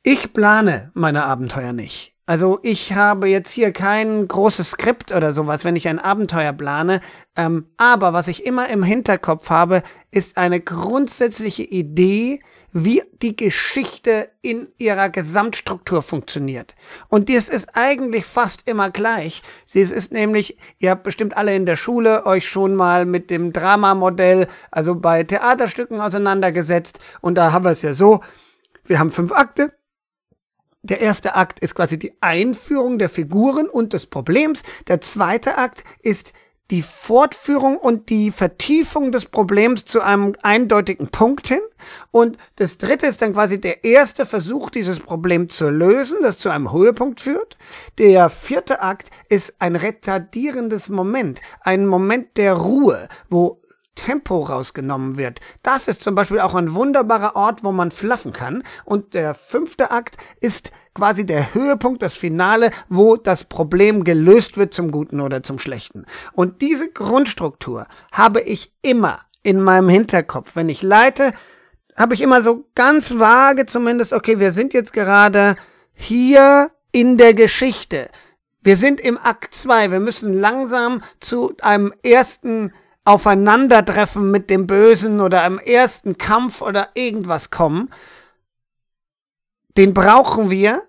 ich 0.03 0.33
plane 0.33 0.91
meine 0.93 1.25
Abenteuer 1.25 1.73
nicht. 1.73 2.13
Also 2.27 2.59
ich 2.61 2.93
habe 2.93 3.27
jetzt 3.27 3.51
hier 3.51 3.71
kein 3.71 4.27
großes 4.27 4.71
Skript 4.71 5.11
oder 5.11 5.33
sowas, 5.33 5.65
wenn 5.65 5.75
ich 5.75 5.87
ein 5.87 5.97
Abenteuer 5.97 6.53
plane. 6.53 7.01
Ähm, 7.35 7.67
aber 7.77 8.13
was 8.13 8.27
ich 8.27 8.45
immer 8.45 8.69
im 8.69 8.83
Hinterkopf 8.83 9.49
habe, 9.49 9.81
ist 10.11 10.37
eine 10.37 10.59
grundsätzliche 10.59 11.63
Idee, 11.63 12.41
wie 12.73 13.01
die 13.21 13.35
Geschichte 13.35 14.29
in 14.41 14.67
ihrer 14.77 15.09
Gesamtstruktur 15.09 16.01
funktioniert. 16.01 16.75
Und 17.07 17.29
dies 17.29 17.49
ist 17.49 17.75
eigentlich 17.75 18.25
fast 18.25 18.67
immer 18.67 18.91
gleich. 18.91 19.41
Sie 19.65 19.81
ist 19.81 20.11
nämlich, 20.11 20.57
ihr 20.77 20.91
habt 20.91 21.03
bestimmt 21.03 21.37
alle 21.37 21.55
in 21.55 21.65
der 21.65 21.77
Schule 21.77 22.25
euch 22.25 22.47
schon 22.47 22.75
mal 22.75 23.05
mit 23.05 23.29
dem 23.29 23.53
Dramamodell, 23.53 24.47
also 24.69 24.95
bei 24.95 25.23
Theaterstücken 25.23 26.01
auseinandergesetzt. 26.01 26.99
Und 27.21 27.35
da 27.35 27.53
haben 27.53 27.65
wir 27.65 27.71
es 27.71 27.81
ja 27.81 27.93
so, 27.93 28.21
wir 28.85 28.99
haben 28.99 29.11
fünf 29.11 29.31
Akte. 29.31 29.73
Der 30.83 31.01
erste 31.01 31.35
Akt 31.35 31.59
ist 31.59 31.75
quasi 31.75 31.97
die 31.97 32.21
Einführung 32.21 32.97
der 32.97 33.09
Figuren 33.09 33.67
und 33.67 33.93
des 33.93 34.05
Problems. 34.05 34.63
Der 34.87 35.01
zweite 35.01 35.57
Akt 35.57 35.83
ist 36.01 36.33
die 36.71 36.81
Fortführung 36.81 37.77
und 37.77 38.09
die 38.09 38.31
Vertiefung 38.31 39.11
des 39.11 39.25
Problems 39.25 39.85
zu 39.85 40.01
einem 40.01 40.33
eindeutigen 40.43 41.07
Punkt 41.07 41.47
hin. 41.47 41.61
Und 42.11 42.37
das 42.57 42.77
dritte 42.77 43.05
ist 43.05 43.21
dann 43.21 43.33
quasi 43.33 43.61
der 43.61 43.85
erste 43.85 44.25
Versuch, 44.25 44.69
dieses 44.69 44.99
Problem 44.99 45.49
zu 45.49 45.69
lösen, 45.69 46.17
das 46.21 46.37
zu 46.37 46.49
einem 46.49 46.71
Höhepunkt 46.73 47.21
führt. 47.21 47.57
Der 47.97 48.29
vierte 48.29 48.81
Akt 48.81 49.09
ist 49.29 49.55
ein 49.59 49.75
retardierendes 49.75 50.89
Moment, 50.89 51.41
ein 51.61 51.85
Moment 51.85 52.35
der 52.35 52.53
Ruhe, 52.53 53.07
wo 53.29 53.61
Tempo 53.95 54.43
rausgenommen 54.43 55.17
wird. 55.17 55.41
Das 55.63 55.87
ist 55.87 56.01
zum 56.01 56.15
Beispiel 56.15 56.39
auch 56.39 56.53
ein 56.53 56.73
wunderbarer 56.73 57.35
Ort, 57.35 57.63
wo 57.63 57.71
man 57.71 57.91
fluffen 57.91 58.31
kann. 58.31 58.63
Und 58.85 59.13
der 59.13 59.33
fünfte 59.33 59.91
Akt 59.91 60.17
ist 60.39 60.71
quasi 60.97 61.27
der 61.27 61.53
Höhepunkt, 61.53 62.01
das 62.01 62.15
Finale, 62.15 62.71
wo 62.89 63.15
das 63.15 63.43
Problem 63.43 64.03
gelöst 64.03 64.57
wird 64.57 64.73
zum 64.73 64.89
Guten 64.89 65.21
oder 65.21 65.43
zum 65.43 65.59
Schlechten. 65.59 66.05
Und 66.33 66.61
diese 66.63 66.91
Grundstruktur 66.91 67.85
habe 68.11 68.41
ich 68.41 68.73
immer 68.81 69.21
in 69.43 69.61
meinem 69.61 69.89
Hinterkopf. 69.89 70.55
Wenn 70.55 70.69
ich 70.69 70.81
leite, 70.81 71.33
habe 71.95 72.15
ich 72.15 72.21
immer 72.21 72.41
so 72.41 72.65
ganz 72.73 73.19
vage 73.19 73.67
zumindest, 73.67 74.11
okay, 74.11 74.39
wir 74.39 74.51
sind 74.51 74.73
jetzt 74.73 74.91
gerade 74.91 75.55
hier 75.93 76.71
in 76.91 77.17
der 77.17 77.35
Geschichte. 77.35 78.09
Wir 78.61 78.75
sind 78.75 78.99
im 78.99 79.19
Akt 79.19 79.53
2. 79.53 79.91
Wir 79.91 79.99
müssen 79.99 80.33
langsam 80.33 81.03
zu 81.19 81.53
einem 81.61 81.93
ersten 82.01 82.73
Aufeinandertreffen 83.05 84.31
mit 84.31 84.49
dem 84.49 84.65
Bösen 84.65 85.21
oder 85.21 85.43
einem 85.43 85.59
ersten 85.59 86.17
Kampf 86.17 86.63
oder 86.63 86.89
irgendwas 86.95 87.51
kommen, 87.51 87.93
den 89.77 89.93
brauchen 89.93 90.49
wir. 90.49 90.86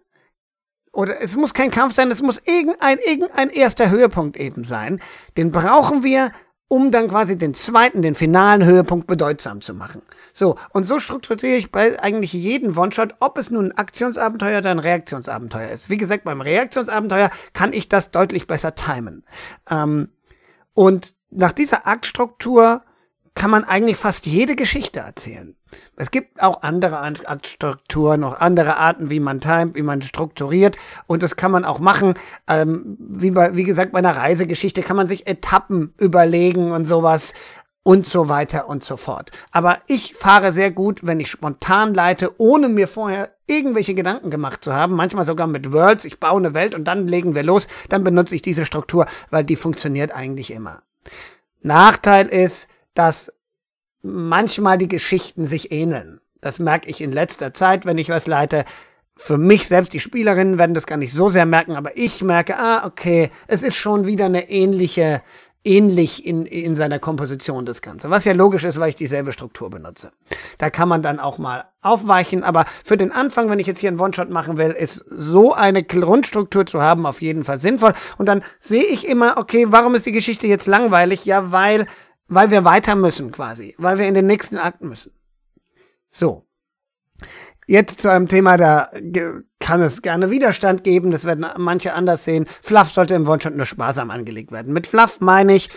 Oder 0.92 1.21
es 1.21 1.37
muss 1.37 1.54
kein 1.54 1.71
Kampf 1.71 1.95
sein, 1.95 2.11
es 2.11 2.23
muss 2.23 2.42
irgendein, 2.45 2.99
irgendein 2.99 3.50
erster 3.50 3.90
Höhepunkt 3.90 4.37
eben 4.37 4.64
sein. 4.64 5.00
Den 5.37 5.52
brauchen 5.52 6.02
wir, 6.02 6.33
um 6.68 6.90
dann 6.90 7.09
quasi 7.09 7.37
den 7.38 7.54
zweiten, 7.54 8.02
den 8.02 8.14
finalen 8.14 8.64
Höhepunkt 8.64 9.07
bedeutsam 9.07 9.61
zu 9.61 9.75
machen. 9.75 10.02
So, 10.33 10.57
und 10.71 10.85
so 10.85 11.00
strukturiere 11.00 11.57
ich 11.57 11.73
bei 11.73 12.00
eigentlich 12.02 12.33
jeden 12.33 12.76
One-Shot, 12.76 13.14
ob 13.21 13.38
es 13.38 13.50
nun 13.50 13.66
ein 13.66 13.78
Aktionsabenteuer 13.78 14.59
oder 14.59 14.71
ein 14.71 14.78
Reaktionsabenteuer 14.78 15.71
ist. 15.71 15.88
Wie 15.88 15.97
gesagt, 15.97 16.25
beim 16.25 16.40
Reaktionsabenteuer 16.40 17.30
kann 17.54 17.73
ich 17.73 17.88
das 17.88 18.11
deutlich 18.11 18.47
besser 18.47 18.75
timen. 18.75 19.25
Ähm, 19.71 20.11
und 20.75 21.14
nach 21.30 21.52
dieser 21.52 21.87
Aktstruktur 21.87 22.83
kann 23.38 23.50
man 23.50 23.64
eigentlich 23.64 23.97
fast 23.97 24.26
jede 24.26 24.57
Geschichte 24.57 24.99
erzählen. 24.99 25.54
Es 25.97 26.11
gibt 26.11 26.42
auch 26.42 26.62
andere 26.62 26.99
Aktstrukturen, 26.99 28.21
noch 28.21 28.40
andere 28.40 28.78
Arten, 28.78 29.11
wie 29.11 29.21
man 29.21 29.40
timet, 29.40 29.76
wie 29.76 29.83
man 29.83 30.02
strukturiert. 30.02 30.76
Und 31.07 31.23
das 31.23 31.37
kann 31.37 31.52
man 31.52 31.64
auch 31.64 31.78
machen. 31.78 32.14
Ähm, 32.49 32.97
wie, 32.99 33.30
bei, 33.30 33.54
wie 33.54 33.62
gesagt, 33.62 33.92
bei 33.92 34.00
einer 34.00 34.16
Reisegeschichte 34.16 34.83
kann 34.83 34.97
man 34.97 35.07
sich 35.07 35.28
Etappen 35.28 35.95
überlegen 35.99 36.73
und 36.73 36.87
sowas 36.87 37.33
und 37.85 38.07
so 38.07 38.28
weiter 38.28 38.68
und 38.68 38.83
so 38.83 38.97
fort. 38.97 39.30
Aber 39.52 39.78
ich 39.87 40.14
fahre 40.14 40.52
sehr 40.52 40.73
gut, 40.73 41.07
wenn 41.07 41.21
ich 41.21 41.30
spontan 41.30 41.95
leite, 41.95 42.35
ohne 42.38 42.68
mir 42.68 42.88
vorher 42.88 43.30
irgendwelche 43.47 43.95
Gedanken 43.95 44.30
gemacht 44.30 44.64
zu 44.64 44.75
haben. 44.75 44.95
Manchmal 44.95 45.26
sogar 45.26 45.47
mit 45.47 45.73
Worlds. 45.73 46.04
Ich 46.04 46.18
baue 46.18 46.38
eine 46.38 46.54
Welt 46.54 46.75
und 46.75 46.85
dann 46.85 47.07
legen 47.07 47.37
wir 47.37 47.45
los. 47.45 47.68
Dann 47.88 48.02
benutze 48.02 48.35
ich 48.35 48.42
diese 48.42 48.66
Struktur, 48.66 49.07
weil 49.30 49.45
die 49.45 49.57
funktioniert 49.57 50.14
eigentlich 50.14 50.50
immer. 50.50 50.83
Nachteil 51.62 52.26
ist, 52.26 52.68
dass 52.99 53.33
manchmal 54.02 54.76
die 54.76 54.88
Geschichten 54.88 55.45
sich 55.45 55.71
ähneln. 55.71 56.21
Das 56.40 56.59
merke 56.59 56.90
ich 56.90 57.00
in 57.00 57.12
letzter 57.12 57.55
Zeit, 57.55 57.87
wenn 57.87 57.97
ich 57.97 58.09
was 58.09 58.26
leite. 58.26 58.64
Für 59.17 59.38
mich 59.38 59.69
selbst, 59.69 59.93
die 59.93 60.00
Spielerinnen 60.00 60.59
werden 60.59 60.75
das 60.75 60.87
gar 60.87 60.97
nicht 60.97 61.12
so 61.12 61.28
sehr 61.28 61.47
merken, 61.47 61.76
aber 61.76 61.97
ich 61.97 62.23
merke, 62.23 62.57
ah, 62.59 62.85
okay, 62.85 63.31
es 63.47 63.62
ist 63.62 63.76
schon 63.76 64.07
wieder 64.07 64.26
eine 64.26 64.50
ähnliche 64.50 65.23
ähnlich 65.64 66.25
in, 66.25 66.47
in 66.47 66.76
seiner 66.76 66.99
Komposition 66.99 67.67
das 67.67 67.83
Ganze. 67.83 68.11
Was 68.11 68.25
ja 68.25 68.33
logisch 68.33 68.64
ist, 68.64 68.81
weil 68.81 68.90
ich 68.90 68.97
dieselbe 68.97 69.33
Struktur 69.33 69.71
benutze. 69.71 70.12
Da 70.57 70.71
kann 70.71 70.88
man 70.88 71.02
dann 71.02 71.21
auch 71.21 71.38
mal 71.38 71.67
aufweichen, 71.83 72.43
aber 72.43 72.64
für 72.85 72.97
den 72.97 73.12
Anfang, 73.12 73.50
wenn 73.50 73.59
ich 73.59 73.67
jetzt 73.67 73.81
hier 73.81 73.90
einen 73.90 74.00
One-Shot 74.00 74.31
machen 74.31 74.57
will, 74.57 74.71
ist 74.71 75.05
so 75.11 75.52
eine 75.52 75.83
Grundstruktur 75.83 76.64
zu 76.64 76.81
haben 76.81 77.07
auf 77.07 77.21
jeden 77.21 77.45
Fall 77.45 77.59
sinnvoll. 77.59 77.93
Und 78.17 78.26
dann 78.26 78.43
sehe 78.61 78.85
ich 78.85 79.07
immer, 79.07 79.37
okay, 79.37 79.67
warum 79.69 79.95
ist 79.95 80.07
die 80.07 80.12
Geschichte 80.12 80.47
jetzt 80.47 80.67
langweilig? 80.67 81.25
Ja, 81.25 81.52
weil, 81.52 81.87
weil 82.29 82.51
wir 82.51 82.65
weiter 82.65 82.95
müssen 82.95 83.33
quasi, 83.33 83.75
weil 83.79 83.99
wir 83.99 84.07
in 84.07 84.15
den 84.15 84.27
nächsten 84.27 84.59
Akt 84.59 84.83
müssen. 84.83 85.13
So. 86.11 86.47
Jetzt 87.67 88.01
zu 88.01 88.11
einem 88.11 88.29
Thema, 88.29 88.57
da 88.57 88.91
kann 89.61 89.83
es 89.83 90.01
gerne 90.01 90.31
Widerstand 90.31 90.85
geben, 90.85 91.11
das 91.11 91.25
werden 91.25 91.45
manche 91.59 91.93
anders 91.93 92.25
sehen. 92.25 92.47
Fluff 92.63 92.91
sollte 92.91 93.15
im 93.15 93.29
One-Shot 93.29 93.55
nur 93.55 93.67
sparsam 93.67 94.11
angelegt 94.11 94.53
werden. 94.53 94.73
Mit 94.73 94.87
Fluff 94.87 95.21
meine 95.21 95.55
ich 95.55 95.69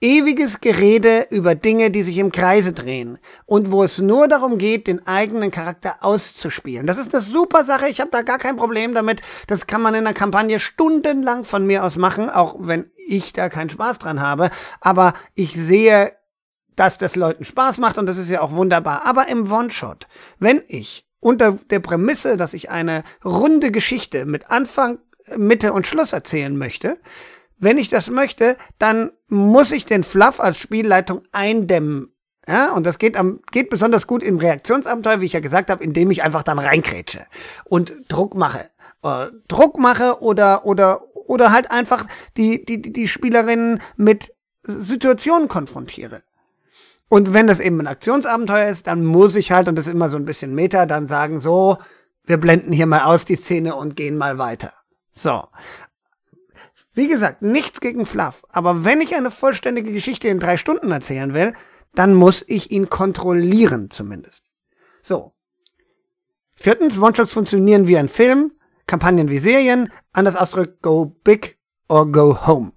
ewiges 0.00 0.60
Gerede 0.60 1.26
über 1.30 1.54
Dinge, 1.54 1.90
die 1.90 2.02
sich 2.02 2.18
im 2.18 2.30
Kreise 2.30 2.72
drehen 2.72 3.18
und 3.46 3.72
wo 3.72 3.82
es 3.82 3.98
nur 3.98 4.28
darum 4.28 4.58
geht, 4.58 4.86
den 4.86 5.06
eigenen 5.06 5.50
Charakter 5.50 5.96
auszuspielen. 6.00 6.86
Das 6.86 6.98
ist 6.98 7.14
eine 7.14 7.22
super 7.22 7.64
Sache, 7.64 7.88
ich 7.88 8.00
habe 8.00 8.10
da 8.10 8.22
gar 8.22 8.38
kein 8.38 8.56
Problem 8.56 8.94
damit. 8.94 9.20
Das 9.46 9.66
kann 9.66 9.82
man 9.82 9.94
in 9.94 10.06
einer 10.06 10.14
Kampagne 10.14 10.60
stundenlang 10.60 11.44
von 11.44 11.66
mir 11.66 11.84
aus 11.84 11.96
machen, 11.96 12.30
auch 12.30 12.56
wenn 12.58 12.90
ich 13.06 13.32
da 13.32 13.48
keinen 13.48 13.70
Spaß 13.70 13.98
dran 13.98 14.20
habe. 14.20 14.50
Aber 14.80 15.14
ich 15.34 15.54
sehe 15.54 16.12
dass 16.78 16.96
das 16.96 17.16
Leuten 17.16 17.44
Spaß 17.44 17.78
macht 17.78 17.98
und 17.98 18.06
das 18.06 18.18
ist 18.18 18.30
ja 18.30 18.40
auch 18.40 18.52
wunderbar. 18.52 19.04
Aber 19.04 19.26
im 19.26 19.50
One-Shot, 19.50 20.06
wenn 20.38 20.62
ich 20.68 21.06
unter 21.20 21.58
der 21.70 21.80
Prämisse, 21.80 22.36
dass 22.36 22.54
ich 22.54 22.70
eine 22.70 23.02
runde 23.24 23.72
Geschichte 23.72 24.24
mit 24.24 24.50
Anfang, 24.50 24.98
Mitte 25.36 25.72
und 25.72 25.86
Schluss 25.86 26.12
erzählen 26.12 26.56
möchte, 26.56 26.98
wenn 27.58 27.78
ich 27.78 27.88
das 27.88 28.10
möchte, 28.10 28.56
dann 28.78 29.10
muss 29.28 29.72
ich 29.72 29.84
den 29.84 30.04
Fluff 30.04 30.40
als 30.40 30.58
Spielleitung 30.58 31.22
eindämmen. 31.32 32.12
Ja, 32.46 32.72
und 32.72 32.84
das 32.86 32.98
geht, 32.98 33.16
am, 33.16 33.40
geht 33.50 33.68
besonders 33.68 34.06
gut 34.06 34.22
im 34.22 34.38
Reaktionsabenteuer, 34.38 35.20
wie 35.20 35.26
ich 35.26 35.34
ja 35.34 35.40
gesagt 35.40 35.68
habe, 35.68 35.84
indem 35.84 36.10
ich 36.10 36.22
einfach 36.22 36.42
dann 36.42 36.58
reinkrätsche 36.58 37.26
und 37.64 37.92
Druck 38.08 38.34
mache. 38.34 38.70
Äh, 39.02 39.26
Druck 39.48 39.78
mache 39.78 40.22
oder, 40.22 40.64
oder, 40.64 41.02
oder 41.26 41.52
halt 41.52 41.70
einfach 41.70 42.06
die, 42.38 42.64
die, 42.64 42.80
die 42.80 43.06
Spielerinnen 43.06 43.82
mit 43.96 44.32
Situationen 44.62 45.48
konfrontiere. 45.48 46.22
Und 47.10 47.34
wenn 47.34 47.46
das 47.46 47.60
eben 47.60 47.80
ein 47.80 47.86
Aktionsabenteuer 47.86 48.68
ist, 48.68 48.86
dann 48.86 49.04
muss 49.04 49.36
ich 49.36 49.52
halt, 49.52 49.68
und 49.68 49.76
das 49.76 49.86
ist 49.86 49.92
immer 49.92 50.10
so 50.10 50.16
ein 50.16 50.24
bisschen 50.24 50.54
Meta, 50.54 50.86
dann 50.86 51.06
sagen, 51.06 51.40
so, 51.40 51.78
wir 52.24 52.38
blenden 52.38 52.72
hier 52.72 52.86
mal 52.86 53.02
aus 53.02 53.24
die 53.24 53.36
Szene 53.36 53.74
und 53.74 53.96
gehen 53.96 54.16
mal 54.16 54.38
weiter. 54.38 54.72
So. 55.12 55.44
Wie 56.98 57.06
gesagt, 57.06 57.42
nichts 57.42 57.80
gegen 57.80 58.06
Fluff. 58.06 58.42
Aber 58.48 58.84
wenn 58.84 59.00
ich 59.00 59.14
eine 59.14 59.30
vollständige 59.30 59.92
Geschichte 59.92 60.26
in 60.26 60.40
drei 60.40 60.56
Stunden 60.56 60.90
erzählen 60.90 61.32
will, 61.32 61.54
dann 61.94 62.12
muss 62.12 62.44
ich 62.48 62.72
ihn 62.72 62.90
kontrollieren 62.90 63.88
zumindest. 63.88 64.46
So. 65.00 65.32
Viertens, 66.56 66.98
One-Shots 66.98 67.30
funktionieren 67.30 67.86
wie 67.86 67.96
ein 67.96 68.08
Film, 68.08 68.50
Kampagnen 68.88 69.28
wie 69.28 69.38
Serien, 69.38 69.92
anders 70.12 70.34
ausgedrückt, 70.34 70.82
go 70.82 71.04
big 71.22 71.60
or 71.88 72.10
go 72.10 72.44
home. 72.48 72.72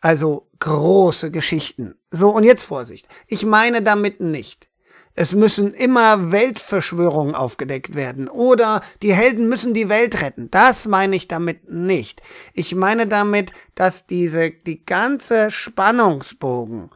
Also 0.00 0.48
große 0.60 1.30
Geschichten. 1.30 1.96
So, 2.10 2.30
und 2.30 2.44
jetzt 2.44 2.62
Vorsicht. 2.62 3.08
Ich 3.26 3.44
meine 3.44 3.82
damit 3.82 4.20
nicht. 4.20 4.70
Es 5.16 5.32
müssen 5.32 5.72
immer 5.72 6.32
Weltverschwörungen 6.32 7.36
aufgedeckt 7.36 7.94
werden 7.94 8.28
oder 8.28 8.82
die 9.00 9.14
Helden 9.14 9.48
müssen 9.48 9.72
die 9.72 9.88
Welt 9.88 10.20
retten. 10.20 10.50
Das 10.50 10.86
meine 10.86 11.14
ich 11.14 11.28
damit 11.28 11.70
nicht. 11.70 12.20
Ich 12.52 12.74
meine 12.74 13.06
damit, 13.06 13.52
dass 13.76 14.06
diese, 14.06 14.50
die 14.50 14.84
ganze 14.84 15.52
Spannungsbogen 15.52 16.90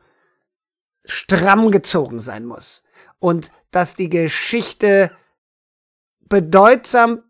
stramm 1.04 1.70
gezogen 1.70 2.20
sein 2.20 2.44
muss 2.44 2.82
und 3.20 3.52
dass 3.70 3.94
die 3.94 4.08
Geschichte 4.08 5.12
bedeutsam 6.28 7.22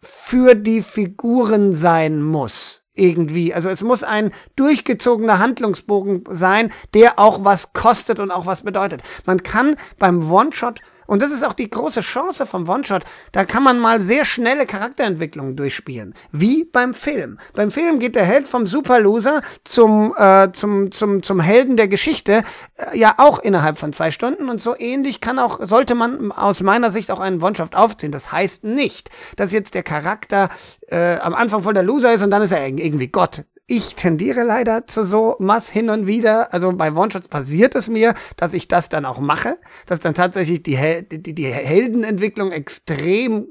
für 0.00 0.56
die 0.56 0.82
Figuren 0.82 1.72
sein 1.72 2.20
muss 2.20 2.81
irgendwie. 2.94 3.54
Also 3.54 3.68
es 3.68 3.82
muss 3.82 4.02
ein 4.02 4.32
durchgezogener 4.56 5.38
Handlungsbogen 5.38 6.24
sein, 6.30 6.72
der 6.94 7.18
auch 7.18 7.44
was 7.44 7.72
kostet 7.72 8.20
und 8.20 8.30
auch 8.30 8.46
was 8.46 8.62
bedeutet. 8.62 9.02
Man 9.24 9.42
kann 9.42 9.76
beim 9.98 10.30
One-Shot 10.30 10.80
und 11.12 11.20
das 11.20 11.30
ist 11.30 11.44
auch 11.44 11.52
die 11.52 11.68
große 11.68 12.00
Chance 12.00 12.46
vom 12.46 12.66
One-Shot. 12.66 13.04
Da 13.32 13.44
kann 13.44 13.62
man 13.62 13.78
mal 13.78 14.00
sehr 14.00 14.24
schnelle 14.24 14.64
Charakterentwicklungen 14.64 15.56
durchspielen. 15.56 16.14
Wie 16.30 16.64
beim 16.64 16.94
Film. 16.94 17.38
Beim 17.52 17.70
Film 17.70 17.98
geht 17.98 18.14
der 18.14 18.24
Held 18.24 18.48
vom 18.48 18.66
Superloser 18.66 19.42
zum, 19.62 20.14
äh, 20.16 20.50
zum, 20.54 20.90
zum, 20.90 21.22
zum 21.22 21.40
Helden 21.40 21.76
der 21.76 21.88
Geschichte 21.88 22.44
äh, 22.76 22.98
ja 22.98 23.16
auch 23.18 23.40
innerhalb 23.40 23.76
von 23.76 23.92
zwei 23.92 24.10
Stunden. 24.10 24.48
Und 24.48 24.62
so 24.62 24.74
ähnlich 24.74 25.20
kann 25.20 25.38
auch, 25.38 25.60
sollte 25.62 25.94
man 25.94 26.32
aus 26.32 26.62
meiner 26.62 26.90
Sicht 26.90 27.10
auch 27.10 27.20
einen 27.20 27.42
One-Shot 27.42 27.74
aufziehen. 27.74 28.10
Das 28.10 28.32
heißt 28.32 28.64
nicht, 28.64 29.10
dass 29.36 29.52
jetzt 29.52 29.74
der 29.74 29.82
Charakter 29.82 30.48
äh, 30.88 31.18
am 31.18 31.34
Anfang 31.34 31.60
voll 31.60 31.74
der 31.74 31.82
Loser 31.82 32.14
ist 32.14 32.22
und 32.22 32.30
dann 32.30 32.40
ist 32.40 32.52
er 32.52 32.66
irgendwie 32.66 33.08
Gott 33.08 33.44
ich 33.66 33.94
tendiere 33.94 34.42
leider 34.42 34.86
zu 34.86 35.04
so 35.04 35.36
Mass 35.38 35.70
hin 35.70 35.88
und 35.88 36.06
wieder. 36.06 36.52
Also 36.52 36.72
bei 36.72 36.92
One-Shots 36.92 37.28
passiert 37.28 37.74
es 37.74 37.88
mir, 37.88 38.14
dass 38.36 38.52
ich 38.54 38.68
das 38.68 38.88
dann 38.88 39.04
auch 39.04 39.20
mache, 39.20 39.58
dass 39.86 40.00
dann 40.00 40.14
tatsächlich 40.14 40.62
die, 40.62 40.76
Hel 40.76 41.02
die, 41.02 41.34
die 41.34 41.46
Heldenentwicklung 41.46 42.52
extrem 42.52 43.48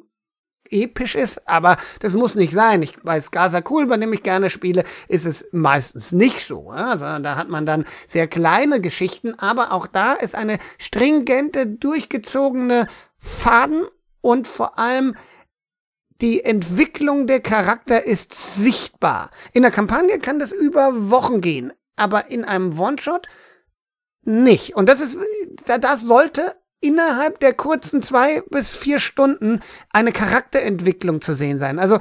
episch 0.71 1.15
ist, 1.15 1.47
aber 1.47 1.77
das 1.99 2.13
muss 2.13 2.35
nicht 2.35 2.53
sein. 2.53 2.81
Ich, 2.81 2.97
bei 3.01 3.19
Skaza 3.19 3.61
Cool, 3.69 3.87
bei 3.87 3.97
dem 3.97 4.13
ich 4.13 4.23
gerne 4.23 4.49
spiele, 4.49 4.83
ist 5.07 5.25
es 5.25 5.45
meistens 5.51 6.11
nicht 6.11 6.47
so, 6.47 6.71
ja? 6.73 6.97
sondern 6.97 7.23
da 7.23 7.35
hat 7.35 7.49
man 7.49 7.65
dann 7.65 7.85
sehr 8.07 8.27
kleine 8.27 8.79
Geschichten, 8.81 9.37
aber 9.37 9.73
auch 9.73 9.87
da 9.87 10.13
ist 10.13 10.35
eine 10.35 10.57
stringente, 10.77 11.67
durchgezogene 11.67 12.87
Faden 13.17 13.85
und 14.21 14.47
vor 14.47 14.79
allem 14.79 15.15
die 16.21 16.43
Entwicklung 16.43 17.27
der 17.27 17.41
Charakter 17.41 18.05
ist 18.05 18.33
sichtbar. 18.33 19.31
In 19.53 19.63
der 19.63 19.71
Kampagne 19.71 20.19
kann 20.19 20.39
das 20.39 20.51
über 20.51 21.09
Wochen 21.09 21.41
gehen, 21.41 21.73
aber 21.95 22.29
in 22.29 22.45
einem 22.45 22.79
One-Shot 22.79 23.27
nicht. 24.23 24.75
Und 24.75 24.87
das 24.87 25.01
ist, 25.01 25.17
das 25.65 26.01
sollte 26.01 26.55
innerhalb 26.79 27.39
der 27.39 27.53
kurzen 27.53 28.01
zwei 28.01 28.41
bis 28.49 28.71
vier 28.71 28.99
Stunden 28.99 29.61
eine 29.91 30.11
Charakterentwicklung 30.11 31.21
zu 31.21 31.33
sehen 31.33 31.59
sein. 31.59 31.79
Also, 31.79 31.99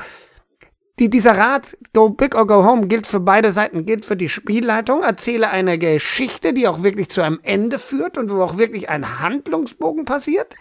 die, 0.99 1.09
dieser 1.09 1.39
Rat, 1.39 1.79
go 1.95 2.11
big 2.11 2.35
or 2.35 2.47
go 2.47 2.63
home, 2.63 2.87
gilt 2.87 3.07
für 3.07 3.21
beide 3.21 3.53
Seiten, 3.53 3.87
gilt 3.87 4.05
für 4.05 4.17
die 4.17 4.29
Spielleitung. 4.29 5.03
Erzähle 5.03 5.49
eine 5.49 5.79
Geschichte, 5.79 6.53
die 6.53 6.69
auch 6.69 6.83
wirklich 6.83 7.09
zu 7.09 7.23
einem 7.23 7.41
Ende 7.43 7.79
führt 7.79 8.19
und 8.19 8.31
wo 8.31 8.43
auch 8.43 8.59
wirklich 8.59 8.91
ein 8.91 9.21
Handlungsbogen 9.21 10.05
passiert. 10.05 10.57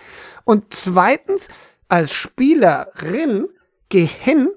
Und 0.45 0.73
zweitens, 0.73 1.49
als 1.89 2.13
Spielerin 2.13 3.49
geh 3.89 4.06
hin 4.06 4.49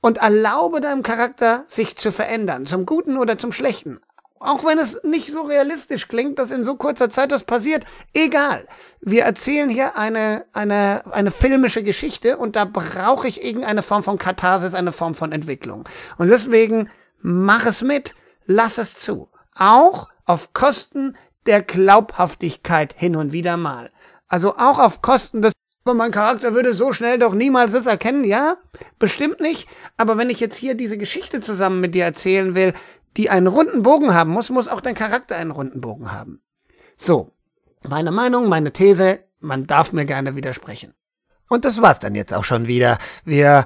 und 0.00 0.18
erlaube 0.18 0.80
deinem 0.80 1.02
Charakter, 1.02 1.64
sich 1.66 1.96
zu 1.96 2.12
verändern, 2.12 2.66
zum 2.66 2.86
Guten 2.86 3.18
oder 3.18 3.38
zum 3.38 3.50
Schlechten. 3.50 4.00
Auch 4.40 4.64
wenn 4.64 4.78
es 4.78 5.02
nicht 5.02 5.32
so 5.32 5.42
realistisch 5.42 6.06
klingt, 6.06 6.38
dass 6.38 6.52
in 6.52 6.62
so 6.62 6.76
kurzer 6.76 7.10
Zeit 7.10 7.32
das 7.32 7.42
passiert, 7.42 7.84
egal. 8.14 8.68
Wir 9.00 9.24
erzählen 9.24 9.68
hier 9.68 9.96
eine, 9.96 10.44
eine, 10.52 11.02
eine 11.10 11.32
filmische 11.32 11.82
Geschichte 11.82 12.36
und 12.36 12.54
da 12.54 12.64
brauche 12.64 13.26
ich 13.26 13.42
irgendeine 13.42 13.82
Form 13.82 14.04
von 14.04 14.16
Katharsis, 14.16 14.74
eine 14.74 14.92
Form 14.92 15.14
von 15.14 15.32
Entwicklung. 15.32 15.88
Und 16.18 16.28
deswegen 16.28 16.88
mach 17.20 17.66
es 17.66 17.82
mit, 17.82 18.14
lass 18.46 18.78
es 18.78 18.94
zu. 18.94 19.28
Auch 19.56 20.08
auf 20.24 20.52
Kosten 20.52 21.16
der 21.46 21.62
Glaubhaftigkeit 21.62 22.94
hin 22.96 23.16
und 23.16 23.32
wieder 23.32 23.56
mal. 23.56 23.90
Also 24.28 24.54
auch 24.56 24.78
auf 24.78 25.02
Kosten 25.02 25.42
des 25.42 25.52
aber 25.88 25.96
mein 25.96 26.10
Charakter 26.10 26.52
würde 26.52 26.74
so 26.74 26.92
schnell 26.92 27.18
doch 27.18 27.32
niemals 27.32 27.72
das 27.72 27.86
erkennen. 27.86 28.22
Ja, 28.22 28.58
bestimmt 28.98 29.40
nicht. 29.40 29.66
Aber 29.96 30.18
wenn 30.18 30.28
ich 30.28 30.38
jetzt 30.38 30.56
hier 30.56 30.74
diese 30.74 30.98
Geschichte 30.98 31.40
zusammen 31.40 31.80
mit 31.80 31.94
dir 31.94 32.04
erzählen 32.04 32.54
will, 32.54 32.74
die 33.16 33.30
einen 33.30 33.46
runden 33.46 33.82
Bogen 33.82 34.12
haben 34.12 34.30
muss, 34.30 34.50
muss 34.50 34.68
auch 34.68 34.82
dein 34.82 34.94
Charakter 34.94 35.36
einen 35.36 35.50
runden 35.50 35.80
Bogen 35.80 36.12
haben. 36.12 36.42
So, 36.98 37.32
meine 37.88 38.10
Meinung, 38.10 38.50
meine 38.50 38.70
These, 38.70 39.20
man 39.40 39.66
darf 39.66 39.94
mir 39.94 40.04
gerne 40.04 40.36
widersprechen. 40.36 40.92
Und 41.48 41.64
das 41.64 41.80
war's 41.80 42.00
dann 42.00 42.14
jetzt 42.14 42.34
auch 42.34 42.44
schon 42.44 42.66
wieder. 42.66 42.98
Wir 43.24 43.64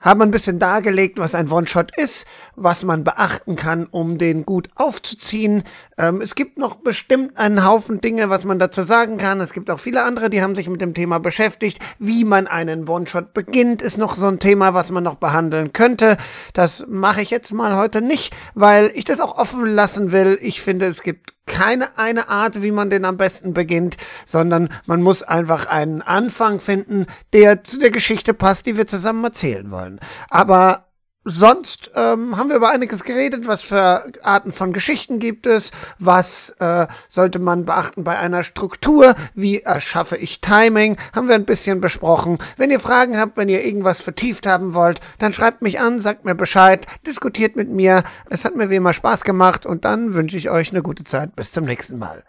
haben 0.00 0.22
ein 0.22 0.30
bisschen 0.30 0.58
dargelegt, 0.58 1.18
was 1.18 1.34
ein 1.34 1.50
One-Shot 1.50 1.96
ist, 1.96 2.26
was 2.56 2.84
man 2.84 3.04
beachten 3.04 3.56
kann, 3.56 3.86
um 3.86 4.18
den 4.18 4.46
gut 4.46 4.68
aufzuziehen. 4.74 5.62
Ähm, 5.98 6.20
es 6.20 6.34
gibt 6.34 6.58
noch 6.58 6.76
bestimmt 6.76 7.36
einen 7.36 7.64
Haufen 7.64 8.00
Dinge, 8.00 8.30
was 8.30 8.44
man 8.44 8.58
dazu 8.58 8.82
sagen 8.82 9.18
kann. 9.18 9.40
Es 9.40 9.52
gibt 9.52 9.70
auch 9.70 9.80
viele 9.80 10.02
andere, 10.02 10.30
die 10.30 10.42
haben 10.42 10.54
sich 10.54 10.68
mit 10.68 10.80
dem 10.80 10.94
Thema 10.94 11.20
beschäftigt. 11.20 11.78
Wie 11.98 12.24
man 12.24 12.46
einen 12.46 12.88
One-Shot 12.88 13.34
beginnt, 13.34 13.82
ist 13.82 13.98
noch 13.98 14.16
so 14.16 14.26
ein 14.26 14.38
Thema, 14.38 14.74
was 14.74 14.90
man 14.90 15.04
noch 15.04 15.16
behandeln 15.16 15.72
könnte. 15.72 16.16
Das 16.54 16.86
mache 16.88 17.22
ich 17.22 17.30
jetzt 17.30 17.52
mal 17.52 17.76
heute 17.76 18.00
nicht, 18.00 18.34
weil 18.54 18.90
ich 18.94 19.04
das 19.04 19.20
auch 19.20 19.36
offen 19.36 19.66
lassen 19.66 20.12
will. 20.12 20.38
Ich 20.40 20.62
finde, 20.62 20.86
es 20.86 21.02
gibt 21.02 21.34
keine 21.50 21.98
eine 21.98 22.28
Art, 22.28 22.62
wie 22.62 22.70
man 22.70 22.90
den 22.90 23.04
am 23.04 23.16
besten 23.16 23.52
beginnt, 23.52 23.96
sondern 24.24 24.70
man 24.86 25.02
muss 25.02 25.22
einfach 25.22 25.66
einen 25.66 26.00
Anfang 26.00 26.60
finden, 26.60 27.06
der 27.32 27.64
zu 27.64 27.78
der 27.78 27.90
Geschichte 27.90 28.32
passt, 28.34 28.66
die 28.66 28.76
wir 28.76 28.86
zusammen 28.86 29.24
erzählen 29.24 29.70
wollen. 29.70 29.98
Aber 30.30 30.86
sonst 31.24 31.90
ähm, 31.94 32.36
haben 32.36 32.48
wir 32.48 32.56
über 32.56 32.70
einiges 32.70 33.04
geredet. 33.04 33.46
Was 33.46 33.62
für 33.62 34.12
Arten 34.22 34.52
von 34.52 34.72
Geschichten 34.72 35.18
gibt 35.18 35.46
es? 35.46 35.70
Was 35.98 36.50
äh, 36.60 36.86
sollte 37.08 37.38
man 37.38 37.64
beachten 37.64 38.04
bei 38.04 38.18
einer 38.18 38.42
Struktur? 38.42 39.14
Wie 39.34 39.60
erschaffe 39.60 40.16
ich 40.16 40.40
Timing? 40.40 40.96
Haben 41.14 41.28
wir 41.28 41.34
ein 41.34 41.44
bisschen 41.44 41.80
besprochen. 41.80 42.38
Wenn 42.56 42.70
ihr 42.70 42.80
Fragen 42.80 43.18
habt, 43.18 43.36
wenn 43.36 43.48
ihr 43.48 43.64
irgendwas 43.64 44.00
vertieft 44.00 44.46
haben 44.46 44.74
wollt, 44.74 45.00
dann 45.18 45.32
schreibt 45.32 45.62
mich 45.62 45.80
an, 45.80 45.98
sagt 45.98 46.24
mir 46.24 46.34
Bescheid, 46.34 46.86
diskutiert 47.06 47.56
mit 47.56 47.68
mir. 47.68 48.02
Es 48.28 48.44
hat 48.44 48.56
mir 48.56 48.70
wie 48.70 48.76
immer 48.76 48.94
Spaß 48.94 49.24
gemacht 49.24 49.66
und 49.66 49.84
dann 49.84 50.14
wünsche 50.14 50.36
ich 50.36 50.50
euch 50.50 50.70
eine 50.70 50.82
gute 50.82 51.04
Zeit. 51.04 51.36
Bis 51.36 51.52
zum 51.52 51.64
nächsten 51.64 51.98
Mal. 51.98 52.24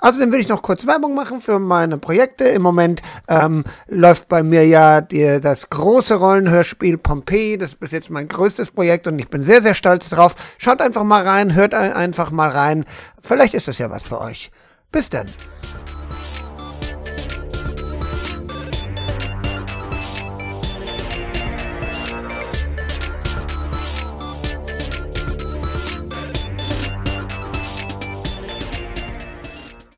Außerdem 0.00 0.32
will 0.32 0.40
ich 0.40 0.48
noch 0.48 0.62
kurz 0.62 0.86
Werbung 0.86 1.14
machen 1.14 1.40
für 1.40 1.58
meine 1.58 1.98
Projekte. 1.98 2.44
Im 2.44 2.62
Moment 2.62 3.02
ähm, 3.28 3.64
läuft 3.86 4.28
bei 4.28 4.42
mir 4.42 4.66
ja 4.66 5.00
die, 5.00 5.40
das 5.40 5.70
große 5.70 6.14
Rollenhörspiel 6.14 6.98
Pompeii. 6.98 7.58
Das 7.58 7.72
ist 7.72 7.80
bis 7.80 7.92
jetzt 7.92 8.10
mein 8.10 8.28
größtes 8.28 8.70
Projekt 8.70 9.06
und 9.06 9.18
ich 9.18 9.28
bin 9.28 9.42
sehr, 9.42 9.62
sehr 9.62 9.74
stolz 9.74 10.08
drauf. 10.08 10.34
Schaut 10.58 10.80
einfach 10.80 11.04
mal 11.04 11.22
rein, 11.22 11.54
hört 11.54 11.74
einfach 11.74 12.30
mal 12.30 12.48
rein. 12.48 12.84
Vielleicht 13.22 13.54
ist 13.54 13.68
das 13.68 13.78
ja 13.78 13.90
was 13.90 14.06
für 14.06 14.20
euch. 14.20 14.50
Bis 14.90 15.10
dann. 15.10 15.26